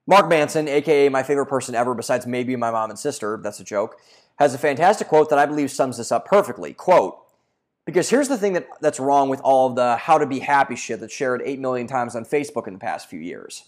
Mark 0.07 0.29
Manson, 0.29 0.69
aka 0.69 1.09
my 1.09 1.23
favorite 1.23 1.47
person 1.47 1.75
ever 1.75 1.95
besides 1.95 2.27
maybe 2.27 2.57
my 2.57 2.71
mom 2.71 2.91
and 2.91 2.99
sister, 2.99 3.39
that's 3.43 3.61
a 3.61 3.65
joke, 3.65 3.97
has 4.39 4.55
a 4.55 4.59
fantastic 4.59 5.09
quote 5.09 5.31
that 5.31 5.39
I 5.39 5.47
believe 5.47 5.71
sums 5.71 5.99
this 5.99 6.11
up 6.11 6.27
perfectly. 6.27 6.73
Quote, 6.73 7.19
because 7.85 8.11
here's 8.11 8.29
the 8.29 8.39
thing 8.39 8.53
that, 8.55 8.67
that's 8.81 9.01
wrong 9.01 9.29
with 9.29 9.41
all 9.43 9.69
of 9.69 9.77
the 9.77 9.97
how 9.97 10.19
to 10.19 10.27
be 10.27 10.41
happy 10.41 10.77
shit 10.77 11.01
that's 11.01 11.15
shared 11.15 11.43
8 11.45 11.61
million 11.61 11.87
times 11.87 12.17
on 12.17 12.25
Facebook 12.25 12.67
in 12.67 12.75
the 12.75 12.79
past 12.81 13.09
few 13.09 13.21
years. 13.21 13.65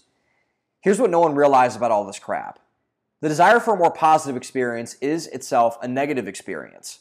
Here's 0.81 0.99
what 0.99 1.09
no 1.09 1.19
one 1.19 1.35
realized 1.35 1.77
about 1.77 1.91
all 1.91 2.05
this 2.05 2.19
crap. 2.19 2.59
The 3.21 3.29
desire 3.29 3.59
for 3.59 3.73
a 3.73 3.77
more 3.77 3.91
positive 3.91 4.37
experience 4.37 4.95
is 5.01 5.27
itself 5.27 5.77
a 5.81 5.87
negative 5.87 6.27
experience. 6.27 6.99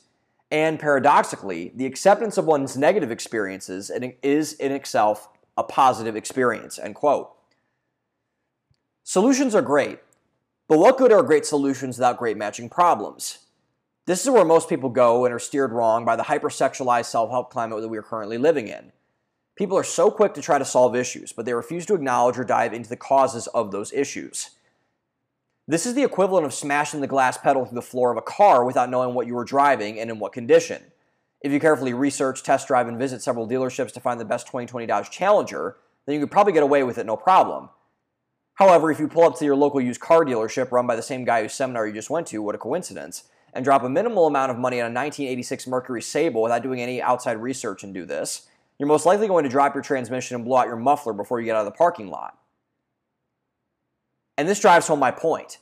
And 0.55 0.79
paradoxically, 0.79 1.73
the 1.75 1.85
acceptance 1.85 2.39
of 2.39 2.45
one's 2.45 2.77
negative 2.77 3.11
experiences 3.11 3.91
is 4.23 4.53
in 4.53 4.71
itself 4.71 5.29
a 5.57 5.65
positive 5.65 6.15
experience. 6.15 6.79
End 6.79 6.95
quote. 6.95 7.33
Solutions 9.03 9.57
are 9.57 9.63
great, 9.63 9.99
but 10.69 10.79
what 10.79 10.97
good 10.97 11.13
are 11.13 11.25
great 11.25 11.45
solutions 11.45 11.99
without 11.99 12.19
great 12.19 12.37
matching 12.37 12.69
problems? 12.69 13.41
This 14.07 14.23
is 14.23 14.31
where 14.31 14.45
most 14.45 14.69
people 14.69 14.91
go 14.91 15.25
and 15.25 15.35
are 15.35 15.41
steered 15.41 15.73
wrong 15.73 16.05
by 16.05 16.15
the 16.15 16.23
hypersexualized 16.23 17.07
self 17.07 17.31
help 17.31 17.51
climate 17.51 17.81
that 17.81 17.89
we 17.89 17.99
are 17.99 18.03
currently 18.03 18.39
living 18.39 18.69
in. 18.69 18.93
People 19.57 19.77
are 19.77 19.83
so 19.83 20.09
quick 20.09 20.35
to 20.35 20.41
try 20.41 20.61
to 20.61 20.65
solve 20.65 20.95
issues, 20.95 21.33
but 21.33 21.47
they 21.47 21.53
refuse 21.53 21.85
to 21.87 21.95
acknowledge 21.95 22.39
or 22.39 22.45
dive 22.45 22.73
into 22.73 22.89
the 22.89 22.97
causes 22.97 23.49
of 23.49 23.73
those 23.73 23.93
issues. 23.93 24.51
This 25.67 25.87
is 25.87 25.95
the 25.95 26.03
equivalent 26.03 26.45
of 26.45 26.53
smashing 26.53 27.01
the 27.01 27.07
glass 27.07 27.39
pedal 27.39 27.65
through 27.65 27.77
the 27.77 27.81
floor 27.81 28.11
of 28.11 28.19
a 28.19 28.23
car 28.23 28.67
without 28.67 28.91
knowing 28.91 29.15
what 29.15 29.27
you 29.27 29.35
were 29.35 29.45
driving 29.45 29.99
and 29.99 30.11
in 30.11 30.19
what 30.19 30.35
condition. 30.35 30.83
If 31.41 31.53
you 31.53 31.61
carefully 31.61 31.95
research, 31.95 32.43
test 32.43 32.69
drive, 32.69 32.87
and 32.87 32.99
visit 32.99 33.23
several 33.23 33.49
dealerships 33.49 33.93
to 33.93 34.01
find 34.01 34.21
the 34.21 34.27
best 34.27 34.47
2020 34.47 34.87
Dodge 34.87 35.11
Challenger, 35.11 35.77
then 36.05 36.15
you 36.15 36.21
could 36.21 36.31
probably 36.31 36.53
get 36.53 36.63
away 36.63 36.83
with 36.83 36.99
it 36.99 37.07
no 37.07 37.17
problem. 37.17 37.71
However, 38.57 38.91
if 38.91 39.01
you 39.01 39.09
pull 39.09 39.25
up 39.25 39.39
to 39.39 39.45
your 39.47 39.57
local 39.57 39.81
used 39.81 40.03
car 40.03 40.23
dealership 40.23 40.71
run 40.71 40.87
by 40.87 40.97
the 40.97 41.03
same 41.03 41.25
guy 41.25 41.41
whose 41.41 41.55
seminar 41.55 41.87
you 41.87 41.95
just 41.95 42.11
went 42.11 42.27
to, 42.27 42.43
what 42.43 42.55
a 42.55 42.59
coincidence, 42.59 43.25
and 43.55 43.65
drop 43.65 43.85
a 43.85 43.89
minimal 43.89 44.27
amount 44.27 44.51
of 44.51 44.59
money 44.59 44.83
on 44.83 44.93
a 44.93 44.95
1986 44.95 45.67
Mercury 45.67 46.03
Sable 46.03 46.43
without 46.43 46.63
doing 46.63 46.83
any 46.83 47.01
outside 47.01 47.39
research 47.39 47.85
and 47.85 47.95
do 47.95 48.05
this, 48.05 48.49
you're 48.79 48.87
most 48.87 49.07
likely 49.07 49.29
going 49.29 49.45
to 49.45 49.51
drop 49.51 49.73
your 49.73 49.83
transmission 49.83 50.35
and 50.35 50.45
blow 50.45 50.59
out 50.59 50.67
your 50.67 50.77
muffler 50.77 51.15
before 51.15 51.41
you 51.41 51.47
get 51.47 51.57
out 51.57 51.67
of 51.67 51.73
the 51.73 51.79
parking 51.79 52.09
lot. 52.09 52.37
And 54.37 54.49
this 54.49 54.61
drives 54.61 54.89
home 54.89 54.99
my 54.99 55.11
point. 55.11 55.59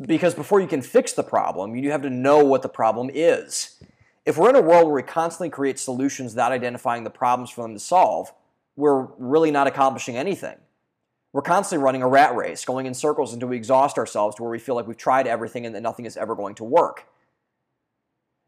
Because 0.00 0.34
before 0.34 0.60
you 0.60 0.66
can 0.66 0.82
fix 0.82 1.12
the 1.12 1.22
problem, 1.22 1.76
you 1.76 1.92
have 1.92 2.02
to 2.02 2.10
know 2.10 2.44
what 2.44 2.62
the 2.62 2.68
problem 2.68 3.10
is. 3.12 3.80
If 4.26 4.36
we're 4.36 4.50
in 4.50 4.56
a 4.56 4.60
world 4.60 4.86
where 4.86 4.94
we 4.94 5.02
constantly 5.02 5.50
create 5.50 5.78
solutions 5.78 6.32
without 6.32 6.50
identifying 6.50 7.04
the 7.04 7.10
problems 7.10 7.50
for 7.50 7.62
them 7.62 7.74
to 7.74 7.80
solve, 7.80 8.32
we're 8.74 9.02
really 9.18 9.50
not 9.50 9.66
accomplishing 9.66 10.16
anything. 10.16 10.56
We're 11.32 11.42
constantly 11.42 11.84
running 11.84 12.02
a 12.02 12.08
rat 12.08 12.34
race, 12.34 12.64
going 12.64 12.86
in 12.86 12.94
circles 12.94 13.32
until 13.32 13.48
we 13.48 13.56
exhaust 13.56 13.98
ourselves 13.98 14.36
to 14.36 14.42
where 14.42 14.50
we 14.50 14.58
feel 14.58 14.74
like 14.74 14.86
we've 14.86 14.96
tried 14.96 15.26
everything 15.26 15.66
and 15.66 15.74
that 15.74 15.82
nothing 15.82 16.06
is 16.06 16.16
ever 16.16 16.34
going 16.34 16.54
to 16.56 16.64
work. 16.64 17.06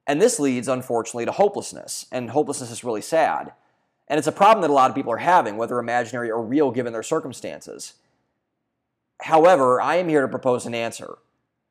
And 0.06 0.22
this 0.22 0.38
leads, 0.38 0.68
unfortunately, 0.68 1.24
to 1.26 1.32
hopelessness. 1.32 2.06
And 2.12 2.30
hopelessness 2.30 2.70
is 2.70 2.84
really 2.84 3.02
sad. 3.02 3.52
And 4.08 4.18
it's 4.18 4.28
a 4.28 4.32
problem 4.32 4.62
that 4.62 4.70
a 4.70 4.72
lot 4.72 4.88
of 4.88 4.94
people 4.94 5.12
are 5.12 5.18
having, 5.18 5.56
whether 5.56 5.78
imaginary 5.78 6.30
or 6.30 6.42
real 6.42 6.70
given 6.70 6.92
their 6.92 7.02
circumstances. 7.02 7.94
However, 9.22 9.80
I 9.80 9.96
am 9.96 10.08
here 10.08 10.22
to 10.22 10.28
propose 10.28 10.66
an 10.66 10.74
answer. 10.74 11.18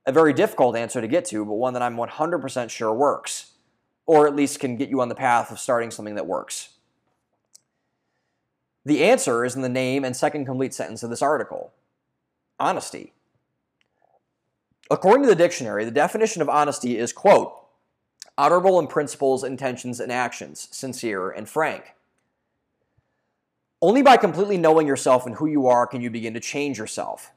A 0.05 0.11
very 0.11 0.33
difficult 0.33 0.75
answer 0.75 1.01
to 1.01 1.07
get 1.07 1.25
to, 1.25 1.45
but 1.45 1.53
one 1.53 1.73
that 1.73 1.81
I'm 1.81 1.95
100% 1.95 2.69
sure 2.69 2.93
works, 2.93 3.51
or 4.05 4.27
at 4.27 4.35
least 4.35 4.59
can 4.59 4.77
get 4.77 4.89
you 4.89 5.01
on 5.01 5.09
the 5.09 5.15
path 5.15 5.51
of 5.51 5.59
starting 5.59 5.91
something 5.91 6.15
that 6.15 6.27
works. 6.27 6.69
The 8.85 9.03
answer 9.03 9.43
is 9.43 9.55
in 9.55 9.63
the 9.63 9.69
name 9.69 10.05
and 10.05 10.15
second 10.15 10.45
complete 10.45 10.73
sentence 10.73 11.01
of 11.01 11.09
this 11.09 11.21
article 11.21 11.73
honesty. 12.59 13.13
According 14.89 15.23
to 15.23 15.29
the 15.29 15.35
dictionary, 15.35 15.83
the 15.83 15.91
definition 15.91 16.41
of 16.41 16.49
honesty 16.49 16.97
is, 16.97 17.11
quote, 17.11 17.53
honorable 18.37 18.79
in 18.79 18.87
principles, 18.87 19.43
intentions, 19.43 19.99
and 19.99 20.11
actions, 20.11 20.67
sincere 20.71 21.31
and 21.31 21.49
frank. 21.49 21.95
Only 23.81 24.01
by 24.01 24.17
completely 24.17 24.57
knowing 24.57 24.87
yourself 24.87 25.25
and 25.25 25.35
who 25.35 25.47
you 25.47 25.67
are 25.67 25.87
can 25.87 26.01
you 26.01 26.09
begin 26.09 26.33
to 26.33 26.39
change 26.39 26.77
yourself. 26.77 27.31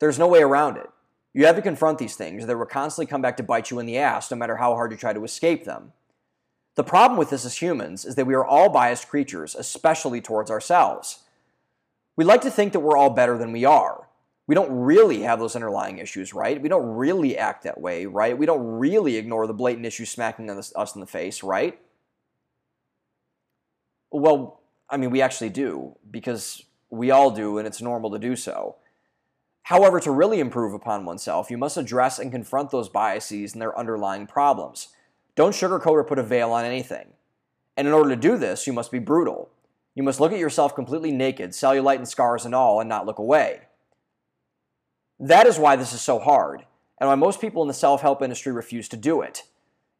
There's 0.00 0.18
no 0.18 0.26
way 0.26 0.42
around 0.42 0.76
it. 0.76 0.88
You 1.32 1.46
have 1.46 1.56
to 1.56 1.62
confront 1.62 1.98
these 1.98 2.14
things, 2.14 2.46
they 2.46 2.54
will 2.54 2.66
constantly 2.66 3.10
come 3.10 3.22
back 3.22 3.36
to 3.38 3.42
bite 3.42 3.70
you 3.70 3.78
in 3.80 3.86
the 3.86 3.98
ass 3.98 4.30
no 4.30 4.36
matter 4.36 4.56
how 4.56 4.74
hard 4.74 4.92
you 4.92 4.96
try 4.96 5.12
to 5.12 5.24
escape 5.24 5.64
them. 5.64 5.92
The 6.76 6.84
problem 6.84 7.18
with 7.18 7.30
this 7.30 7.44
as 7.44 7.60
humans 7.60 8.04
is 8.04 8.14
that 8.14 8.26
we 8.26 8.34
are 8.34 8.44
all 8.44 8.68
biased 8.68 9.08
creatures, 9.08 9.54
especially 9.54 10.20
towards 10.20 10.50
ourselves. 10.50 11.20
We 12.16 12.24
like 12.24 12.40
to 12.42 12.50
think 12.50 12.72
that 12.72 12.80
we're 12.80 12.96
all 12.96 13.10
better 13.10 13.36
than 13.36 13.52
we 13.52 13.64
are. 13.64 14.08
We 14.46 14.54
don't 14.54 14.70
really 14.70 15.22
have 15.22 15.38
those 15.38 15.56
underlying 15.56 15.98
issues, 15.98 16.34
right? 16.34 16.60
We 16.60 16.68
don't 16.68 16.86
really 16.86 17.36
act 17.36 17.64
that 17.64 17.80
way, 17.80 18.06
right? 18.06 18.36
We 18.36 18.46
don't 18.46 18.64
really 18.64 19.16
ignore 19.16 19.46
the 19.46 19.54
blatant 19.54 19.86
issues 19.86 20.10
smacking 20.10 20.50
us 20.50 20.94
in 20.94 21.00
the 21.00 21.06
face, 21.06 21.42
right? 21.42 21.80
Well, 24.10 24.60
I 24.88 24.98
mean, 24.98 25.10
we 25.10 25.22
actually 25.22 25.50
do, 25.50 25.96
because 26.10 26.64
we 26.90 27.10
all 27.10 27.30
do, 27.30 27.58
and 27.58 27.66
it's 27.66 27.80
normal 27.80 28.10
to 28.10 28.18
do 28.18 28.36
so. 28.36 28.76
However, 29.64 29.98
to 30.00 30.10
really 30.10 30.40
improve 30.40 30.74
upon 30.74 31.06
oneself, 31.06 31.50
you 31.50 31.56
must 31.56 31.78
address 31.78 32.18
and 32.18 32.30
confront 32.30 32.70
those 32.70 32.90
biases 32.90 33.54
and 33.54 33.62
their 33.62 33.78
underlying 33.78 34.26
problems. 34.26 34.88
Don't 35.36 35.54
sugarcoat 35.54 35.92
or 35.92 36.04
put 36.04 36.18
a 36.18 36.22
veil 36.22 36.52
on 36.52 36.66
anything. 36.66 37.08
And 37.76 37.88
in 37.88 37.94
order 37.94 38.10
to 38.10 38.16
do 38.16 38.36
this, 38.36 38.66
you 38.66 38.74
must 38.74 38.92
be 38.92 38.98
brutal. 38.98 39.48
You 39.94 40.02
must 40.02 40.20
look 40.20 40.32
at 40.32 40.38
yourself 40.38 40.74
completely 40.74 41.12
naked, 41.12 41.50
cellulite 41.50 41.96
and 41.96 42.06
scars 42.06 42.44
and 42.44 42.54
all, 42.54 42.78
and 42.78 42.88
not 42.88 43.06
look 43.06 43.18
away. 43.18 43.62
That 45.18 45.46
is 45.46 45.58
why 45.58 45.76
this 45.76 45.94
is 45.94 46.02
so 46.02 46.18
hard, 46.18 46.66
and 46.98 47.08
why 47.08 47.14
most 47.14 47.40
people 47.40 47.62
in 47.62 47.68
the 47.68 47.74
self 47.74 48.02
help 48.02 48.20
industry 48.20 48.52
refuse 48.52 48.88
to 48.90 48.98
do 48.98 49.22
it. 49.22 49.44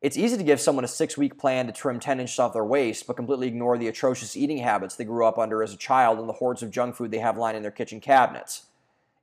It's 0.03 0.19
easy 0.19 0.37
to 0.37 0.43
give 0.43 0.61
someone 0.61 0.85
a 0.85 0.89
six 0.89 1.17
week 1.17 1.39
plan 1.39 1.67
to 1.67 1.73
trim 1.73 2.01
10 2.01 2.21
inches 2.21 2.39
off 2.39 2.53
their 2.53 2.65
waist, 2.65 3.07
but 3.07 3.17
completely 3.17 3.47
ignore 3.47 3.79
the 3.79 3.89
atrocious 3.89 4.37
eating 4.37 4.59
habits 4.59 4.95
they 4.95 5.05
grew 5.05 5.25
up 5.25 5.39
under 5.39 5.63
as 5.63 5.73
a 5.73 5.79
child 5.79 6.19
and 6.19 6.29
the 6.29 6.35
hordes 6.35 6.63
of 6.63 6.71
junk 6.71 6.97
food 6.97 7.11
they 7.11 7.19
have 7.21 7.39
lying 7.39 7.57
in 7.57 7.63
their 7.63 7.71
kitchen 7.71 8.01
cabinets. 8.01 8.67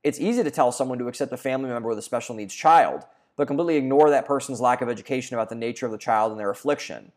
It's 0.04 0.20
easy 0.20 0.42
to 0.42 0.50
tell 0.50 0.72
someone 0.72 0.98
to 0.98 1.08
accept 1.08 1.32
a 1.32 1.36
family 1.36 1.70
member 1.70 1.88
with 1.88 1.98
a 1.98 2.02
special 2.02 2.34
needs 2.34 2.54
child, 2.54 3.04
but 3.36 3.46
completely 3.46 3.76
ignore 3.76 4.10
that 4.10 4.26
person's 4.26 4.60
lack 4.60 4.82
of 4.82 4.88
education 4.88 5.36
about 5.36 5.48
the 5.48 5.54
nature 5.54 5.86
of 5.86 5.92
the 5.92 5.98
child 5.98 6.32
and 6.32 6.40
their 6.40 6.50
affliction. 6.50 7.12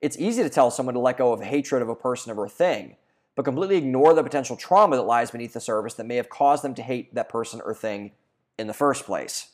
It's 0.00 0.18
easy 0.18 0.42
to 0.42 0.50
tell 0.50 0.70
someone 0.70 0.94
to 0.94 1.00
let 1.00 1.16
go 1.16 1.32
of 1.32 1.40
hatred 1.40 1.82
of 1.82 1.88
a 1.88 1.94
person 1.94 2.36
or 2.36 2.48
thing, 2.48 2.96
but 3.34 3.44
completely 3.44 3.76
ignore 3.76 4.14
the 4.14 4.22
potential 4.22 4.56
trauma 4.56 4.96
that 4.96 5.02
lies 5.02 5.30
beneath 5.30 5.54
the 5.54 5.60
surface 5.60 5.94
that 5.94 6.06
may 6.06 6.16
have 6.16 6.28
caused 6.28 6.62
them 6.62 6.74
to 6.74 6.82
hate 6.82 7.14
that 7.14 7.28
person 7.28 7.60
or 7.64 7.74
thing 7.74 8.12
in 8.58 8.66
the 8.66 8.74
first 8.74 9.06
place. 9.06 9.48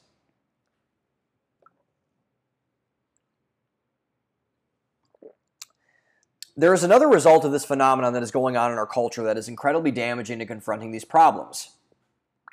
There 6.57 6.75
is 6.75 6.85
another 6.85 7.09
result 7.09 7.45
of 7.45 7.53
this 7.53 7.65
phenomenon 7.65 8.13
that 8.13 8.23
is 8.23 8.31
going 8.31 8.57
on 8.57 8.71
in 8.71 8.79
our 8.79 8.87
culture 8.87 9.25
that 9.25 9.37
is 9.37 9.49
incredibly 9.49 9.91
damaging 9.91 10.39
to 10.39 10.47
confronting 10.47 10.93
these 10.93 11.05
problems 11.05 11.74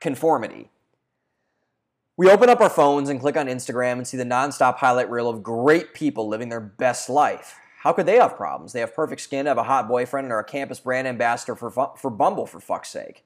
conformity. 0.02 0.70
We 2.18 2.30
open 2.30 2.50
up 2.50 2.60
our 2.60 2.70
phones 2.70 3.10
and 3.10 3.20
click 3.20 3.38
on 3.38 3.48
Instagram 3.48 3.94
and 3.94 4.08
see 4.08 4.18
the 4.18 4.26
nonstop 4.26 4.78
highlight 4.78 5.10
reel 5.10 5.30
of 5.30 5.42
great 5.42 5.94
people 5.94 6.28
living 6.28 6.50
their 6.50 6.60
best 6.60 7.10
life. 7.10 7.58
How 7.80 7.94
could 7.94 8.06
they 8.06 8.18
have 8.18 8.36
problems? 8.36 8.74
They 8.74 8.82
have 8.82 8.94
perfect 8.94 9.22
skin, 9.22 9.46
have 9.46 9.58
a 9.58 9.64
hot 9.64 9.88
boyfriend, 9.88 10.26
and 10.26 10.34
are 10.34 10.40
a 10.40 10.44
campus 10.44 10.80
brand 10.80 11.08
ambassador 11.08 11.56
for, 11.56 11.72
for 11.72 12.12
Bumble, 12.12 12.46
for 12.46 12.60
fuck's 12.60 12.90
sake. 12.90 13.24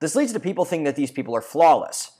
This 0.00 0.14
leads 0.14 0.32
to 0.32 0.40
people 0.40 0.64
thinking 0.64 0.84
that 0.84 0.96
these 0.96 1.10
people 1.10 1.36
are 1.36 1.42
flawless, 1.42 2.12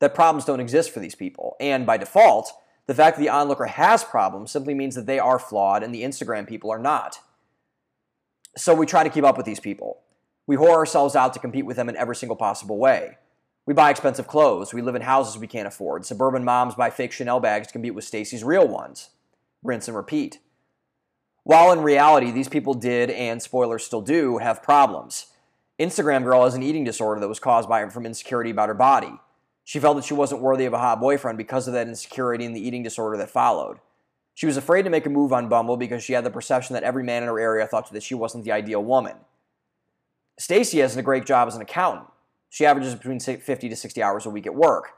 that 0.00 0.14
problems 0.14 0.44
don't 0.44 0.60
exist 0.60 0.90
for 0.90 1.00
these 1.00 1.14
people. 1.14 1.56
And 1.60 1.86
by 1.86 1.96
default, 1.96 2.52
the 2.86 2.94
fact 2.94 3.16
that 3.16 3.22
the 3.22 3.30
onlooker 3.30 3.66
has 3.66 4.04
problems 4.04 4.50
simply 4.50 4.74
means 4.74 4.94
that 4.96 5.06
they 5.06 5.18
are 5.18 5.38
flawed 5.38 5.82
and 5.82 5.94
the 5.94 6.02
Instagram 6.02 6.46
people 6.46 6.70
are 6.70 6.78
not. 6.78 7.18
So 8.56 8.74
we 8.74 8.86
try 8.86 9.02
to 9.02 9.10
keep 9.10 9.24
up 9.24 9.36
with 9.36 9.46
these 9.46 9.60
people. 9.60 10.02
We 10.46 10.56
whore 10.56 10.74
ourselves 10.74 11.16
out 11.16 11.32
to 11.34 11.40
compete 11.40 11.66
with 11.66 11.76
them 11.76 11.88
in 11.88 11.96
every 11.96 12.16
single 12.16 12.36
possible 12.36 12.78
way. 12.78 13.18
We 13.66 13.74
buy 13.74 13.90
expensive 13.90 14.28
clothes. 14.28 14.72
We 14.72 14.80
live 14.80 14.94
in 14.94 15.02
houses 15.02 15.38
we 15.38 15.48
can't 15.48 15.66
afford. 15.66 16.06
Suburban 16.06 16.44
moms 16.44 16.76
buy 16.76 16.90
fake 16.90 17.10
Chanel 17.10 17.40
bags 17.40 17.66
to 17.66 17.72
compete 17.72 17.94
with 17.94 18.04
Stacy's 18.04 18.44
real 18.44 18.68
ones. 18.68 19.10
Rinse 19.64 19.88
and 19.88 19.96
repeat. 19.96 20.38
While 21.42 21.72
in 21.72 21.80
reality, 21.80 22.30
these 22.30 22.48
people 22.48 22.74
did, 22.74 23.10
and 23.10 23.42
spoilers 23.42 23.84
still 23.84 24.02
do, 24.02 24.38
have 24.38 24.62
problems. 24.62 25.26
Instagram 25.78 26.24
girl 26.24 26.44
has 26.44 26.54
an 26.54 26.62
eating 26.62 26.84
disorder 26.84 27.20
that 27.20 27.28
was 27.28 27.38
caused 27.38 27.68
by 27.68 27.88
from 27.88 28.06
insecurity 28.06 28.50
about 28.50 28.68
her 28.68 28.74
body. 28.74 29.12
She 29.64 29.80
felt 29.80 29.96
that 29.96 30.04
she 30.04 30.14
wasn't 30.14 30.42
worthy 30.42 30.64
of 30.64 30.72
a 30.72 30.78
hot 30.78 31.00
boyfriend 31.00 31.36
because 31.36 31.66
of 31.66 31.74
that 31.74 31.88
insecurity 31.88 32.44
and 32.44 32.54
the 32.54 32.66
eating 32.66 32.84
disorder 32.84 33.16
that 33.18 33.30
followed. 33.30 33.78
She 34.32 34.46
was 34.46 34.56
afraid 34.56 34.82
to 34.84 34.90
make 34.90 35.06
a 35.06 35.10
move 35.10 35.32
on 35.32 35.48
Bumble 35.48 35.76
because 35.76 36.04
she 36.04 36.12
had 36.12 36.24
the 36.24 36.30
perception 36.30 36.74
that 36.74 36.82
every 36.82 37.02
man 37.02 37.22
in 37.22 37.28
her 37.28 37.40
area 37.40 37.66
thought 37.66 37.90
that 37.90 38.02
she 38.02 38.14
wasn't 38.14 38.44
the 38.44 38.52
ideal 38.52 38.84
woman. 38.84 39.16
Stacy 40.38 40.78
has 40.78 40.96
a 40.96 41.02
great 41.02 41.24
job 41.24 41.48
as 41.48 41.56
an 41.56 41.62
accountant. 41.62 42.08
She 42.50 42.66
averages 42.66 42.94
between 42.94 43.20
50 43.20 43.68
to 43.68 43.76
60 43.76 44.02
hours 44.02 44.26
a 44.26 44.30
week 44.30 44.46
at 44.46 44.54
work. 44.54 44.92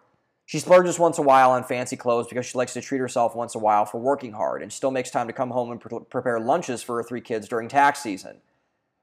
She 0.47 0.59
splurges 0.59 0.99
once 0.99 1.19
a 1.19 1.23
while 1.23 1.51
on 1.51 1.63
fancy 1.63 1.97
clothes 1.97 2.27
because 2.27 2.47
she 2.47 2.57
likes 2.57 2.73
to 2.73 2.81
treat 2.81 2.99
herself 2.99 3.37
once 3.37 3.55
a 3.55 3.59
while 3.59 3.85
for 3.85 4.01
working 4.01 4.33
hard 4.33 4.63
and 4.63 4.73
still 4.73 4.91
makes 4.91 5.11
time 5.11 5.27
to 5.27 5.33
come 5.33 5.51
home 5.51 5.71
and 5.71 5.81
pre- 5.81 5.99
prepare 6.09 6.41
lunches 6.41 6.83
for 6.83 6.97
her 6.97 7.03
three 7.03 7.21
kids 7.21 7.49
during 7.49 7.69
tax 7.69 8.01
season. 8.01 8.39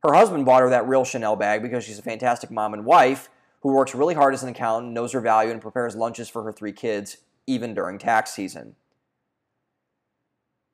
Her 0.04 0.14
husband 0.14 0.46
bought 0.46 0.62
her 0.62 0.70
that 0.70 0.88
real 0.88 1.04
Chanel 1.04 1.36
bag 1.36 1.62
because 1.62 1.84
she's 1.84 2.00
a 2.00 2.04
fantastic 2.04 2.50
mom 2.50 2.74
and 2.74 2.86
wife 2.86 3.30
who 3.62 3.74
works 3.74 3.96
really 3.96 4.14
hard 4.14 4.34
as 4.34 4.44
an 4.44 4.50
accountant, 4.50 4.94
knows 4.94 5.12
her 5.12 5.22
value, 5.22 5.52
and 5.52 5.62
prepares 5.62 5.96
lunches 5.96 6.30
for 6.30 6.44
her 6.44 6.52
three 6.52 6.72
kids 6.72 7.18
even 7.48 7.74
during 7.74 7.98
tax 7.98 8.32
season. 8.32 8.76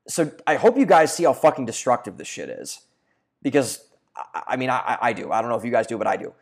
So 0.07 0.31
I 0.47 0.55
hope 0.55 0.77
you 0.77 0.85
guys 0.85 1.13
see 1.13 1.23
how 1.23 1.33
fucking 1.33 1.65
destructive 1.65 2.17
this 2.17 2.27
shit 2.27 2.49
is. 2.49 2.81
Because, 3.41 3.85
I 4.33 4.55
mean, 4.57 4.69
I, 4.69 4.97
I 5.01 5.13
do. 5.13 5.31
I 5.31 5.41
don't 5.41 5.49
know 5.49 5.57
if 5.57 5.65
you 5.65 5.71
guys 5.71 5.87
do, 5.87 5.97
but 5.97 6.07
I 6.07 6.17
do. 6.17 6.33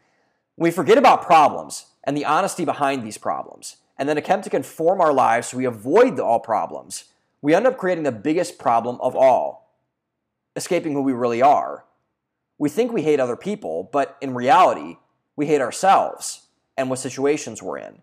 We 0.58 0.72
forget 0.72 0.98
about 0.98 1.22
problems 1.22 1.86
and 2.04 2.18
the 2.18 2.26
honesty 2.26 2.66
behind 2.66 3.04
these 3.04 3.18
problems 3.18 3.78
and 3.98 4.08
then 4.08 4.18
attempt 4.18 4.46
to 4.46 4.50
conform 4.50 5.02
our 5.02 5.14
lives 5.14 5.50
so 5.50 5.58
we 5.58 5.66
avoid 5.66 6.16
the 6.16 6.24
all 6.24 6.40
problems, 6.40 7.06
we 7.42 7.54
end 7.54 7.68
up 7.68 7.78
creating 7.78 8.04
the 8.04 8.12
biggest 8.12 8.58
problem 8.58 8.98
of 9.02 9.16
all 9.16 9.70
escaping 10.56 10.94
who 10.94 11.02
we 11.02 11.14
really 11.14 11.42
are. 11.42 11.86
We 12.58 12.70
think 12.70 12.92
we 12.92 13.04
hate 13.04 13.20
other 13.20 13.38
people, 13.38 13.90
but 13.92 14.18
in 14.22 14.34
reality, 14.34 14.98
we 15.36 15.46
hate 15.46 15.62
ourselves 15.62 16.48
and 16.76 16.90
what 16.90 17.00
situations 17.00 17.62
we're 17.64 17.78
in. 17.78 18.02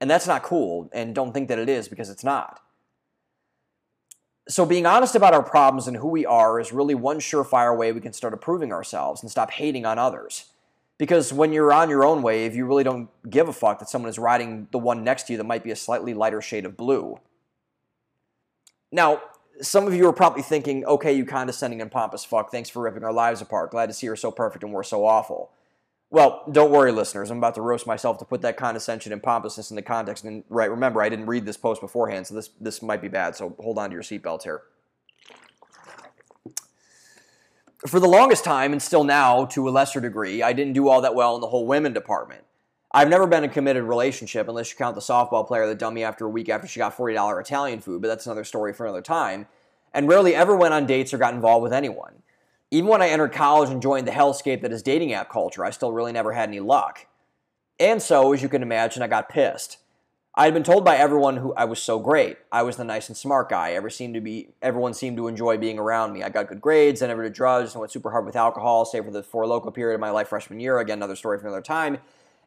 And 0.00 0.10
that's 0.10 0.26
not 0.26 0.42
cool, 0.42 0.90
and 0.92 1.14
don't 1.14 1.32
think 1.32 1.48
that 1.48 1.58
it 1.58 1.68
is 1.68 1.88
because 1.88 2.10
it's 2.10 2.24
not. 2.24 2.60
So, 4.50 4.66
being 4.66 4.84
honest 4.84 5.14
about 5.14 5.32
our 5.32 5.44
problems 5.44 5.86
and 5.86 5.96
who 5.96 6.08
we 6.08 6.26
are 6.26 6.58
is 6.58 6.72
really 6.72 6.96
one 6.96 7.20
surefire 7.20 7.76
way 7.76 7.92
we 7.92 8.00
can 8.00 8.12
start 8.12 8.32
improving 8.32 8.72
ourselves 8.72 9.22
and 9.22 9.30
stop 9.30 9.52
hating 9.52 9.86
on 9.86 9.96
others. 9.96 10.46
Because 10.98 11.32
when 11.32 11.52
you're 11.52 11.72
on 11.72 11.88
your 11.88 12.04
own 12.04 12.20
wave, 12.20 12.56
you 12.56 12.66
really 12.66 12.82
don't 12.82 13.08
give 13.30 13.48
a 13.48 13.52
fuck 13.52 13.78
that 13.78 13.88
someone 13.88 14.08
is 14.08 14.18
riding 14.18 14.66
the 14.72 14.78
one 14.78 15.04
next 15.04 15.28
to 15.28 15.32
you 15.32 15.36
that 15.36 15.44
might 15.44 15.62
be 15.62 15.70
a 15.70 15.76
slightly 15.76 16.14
lighter 16.14 16.42
shade 16.42 16.66
of 16.66 16.76
blue. 16.76 17.20
Now, 18.90 19.22
some 19.62 19.86
of 19.86 19.94
you 19.94 20.08
are 20.08 20.12
probably 20.12 20.42
thinking, 20.42 20.84
okay, 20.84 21.12
you 21.12 21.24
condescending 21.24 21.80
and 21.80 21.90
pompous 21.90 22.24
fuck, 22.24 22.50
thanks 22.50 22.68
for 22.68 22.82
ripping 22.82 23.04
our 23.04 23.12
lives 23.12 23.40
apart. 23.40 23.70
Glad 23.70 23.86
to 23.86 23.92
see 23.92 24.06
you're 24.06 24.16
so 24.16 24.32
perfect 24.32 24.64
and 24.64 24.72
we're 24.72 24.82
so 24.82 25.06
awful. 25.06 25.52
Well, 26.12 26.42
don't 26.50 26.72
worry, 26.72 26.90
listeners. 26.90 27.30
I'm 27.30 27.38
about 27.38 27.54
to 27.54 27.62
roast 27.62 27.86
myself 27.86 28.18
to 28.18 28.24
put 28.24 28.42
that 28.42 28.56
condescension 28.56 29.12
and 29.12 29.22
pompousness 29.22 29.70
into 29.70 29.82
context. 29.82 30.24
And 30.24 30.42
right, 30.48 30.68
remember, 30.68 31.00
I 31.00 31.08
didn't 31.08 31.26
read 31.26 31.46
this 31.46 31.56
post 31.56 31.80
beforehand, 31.80 32.26
so 32.26 32.34
this 32.34 32.50
this 32.60 32.82
might 32.82 33.00
be 33.00 33.08
bad. 33.08 33.36
So 33.36 33.54
hold 33.60 33.78
on 33.78 33.90
to 33.90 33.94
your 33.94 34.02
seatbelts 34.02 34.42
here 34.42 34.62
for 37.86 38.00
the 38.00 38.08
longest 38.08 38.44
time, 38.44 38.72
and 38.72 38.82
still 38.82 39.04
now 39.04 39.46
to 39.46 39.68
a 39.68 39.70
lesser 39.70 40.00
degree, 40.00 40.42
I 40.42 40.52
didn't 40.52 40.74
do 40.74 40.88
all 40.88 41.00
that 41.00 41.14
well 41.14 41.34
in 41.34 41.40
the 41.40 41.48
whole 41.48 41.66
women 41.66 41.92
department. 41.92 42.44
I've 42.92 43.08
never 43.08 43.26
been 43.26 43.44
in 43.44 43.50
a 43.50 43.52
committed 43.52 43.84
relationship 43.84 44.48
unless 44.48 44.70
you 44.70 44.76
count 44.76 44.96
the 44.96 45.00
softball 45.00 45.46
player 45.46 45.66
that 45.66 45.78
dumped 45.78 45.94
me 45.94 46.02
after 46.02 46.26
a 46.26 46.28
week 46.28 46.48
after 46.48 46.66
she 46.66 46.78
got 46.78 46.96
$40 46.96 47.40
Italian 47.40 47.80
food, 47.80 48.02
but 48.02 48.08
that's 48.08 48.26
another 48.26 48.44
story 48.44 48.72
for 48.72 48.84
another 48.84 49.00
time. 49.00 49.46
And 49.94 50.08
rarely 50.08 50.34
ever 50.34 50.56
went 50.56 50.74
on 50.74 50.86
dates 50.86 51.14
or 51.14 51.18
got 51.18 51.34
involved 51.34 51.62
with 51.62 51.72
anyone. 51.72 52.22
Even 52.70 52.88
when 52.88 53.02
I 53.02 53.08
entered 53.08 53.32
college 53.32 53.70
and 53.70 53.82
joined 53.82 54.06
the 54.06 54.12
hellscape 54.12 54.62
that 54.62 54.72
is 54.72 54.82
dating 54.82 55.12
app 55.12 55.28
culture, 55.28 55.64
I 55.64 55.70
still 55.70 55.92
really 55.92 56.12
never 56.12 56.32
had 56.32 56.48
any 56.48 56.60
luck. 56.60 57.06
And 57.80 58.00
so, 58.00 58.32
as 58.32 58.42
you 58.42 58.48
can 58.48 58.62
imagine, 58.62 59.02
I 59.02 59.08
got 59.08 59.28
pissed. 59.28 59.78
I 60.36 60.44
had 60.44 60.54
been 60.54 60.62
told 60.62 60.84
by 60.84 60.96
everyone 60.96 61.38
who 61.38 61.52
I 61.54 61.64
was 61.64 61.82
so 61.82 61.98
great. 61.98 62.38
I 62.52 62.62
was 62.62 62.76
the 62.76 62.84
nice 62.84 63.08
and 63.08 63.16
smart 63.16 63.48
guy. 63.48 63.72
Ever 63.72 63.90
seemed 63.90 64.14
to 64.14 64.20
be 64.20 64.50
everyone 64.62 64.94
seemed 64.94 65.16
to 65.16 65.26
enjoy 65.26 65.58
being 65.58 65.78
around 65.78 66.12
me. 66.12 66.22
I 66.22 66.28
got 66.28 66.48
good 66.48 66.60
grades, 66.60 67.02
I 67.02 67.08
never 67.08 67.24
did 67.24 67.32
drugs, 67.32 67.74
I 67.74 67.80
went 67.80 67.90
super 67.90 68.12
hard 68.12 68.24
with 68.24 68.36
alcohol, 68.36 68.84
save 68.84 69.04
for 69.04 69.10
the 69.10 69.24
four 69.24 69.46
local 69.46 69.72
period 69.72 69.94
of 69.94 70.00
my 70.00 70.10
life 70.10 70.28
freshman 70.28 70.60
year. 70.60 70.78
Again, 70.78 70.98
another 70.98 71.16
story 71.16 71.38
for 71.38 71.46
another 71.46 71.60
time. 71.60 71.98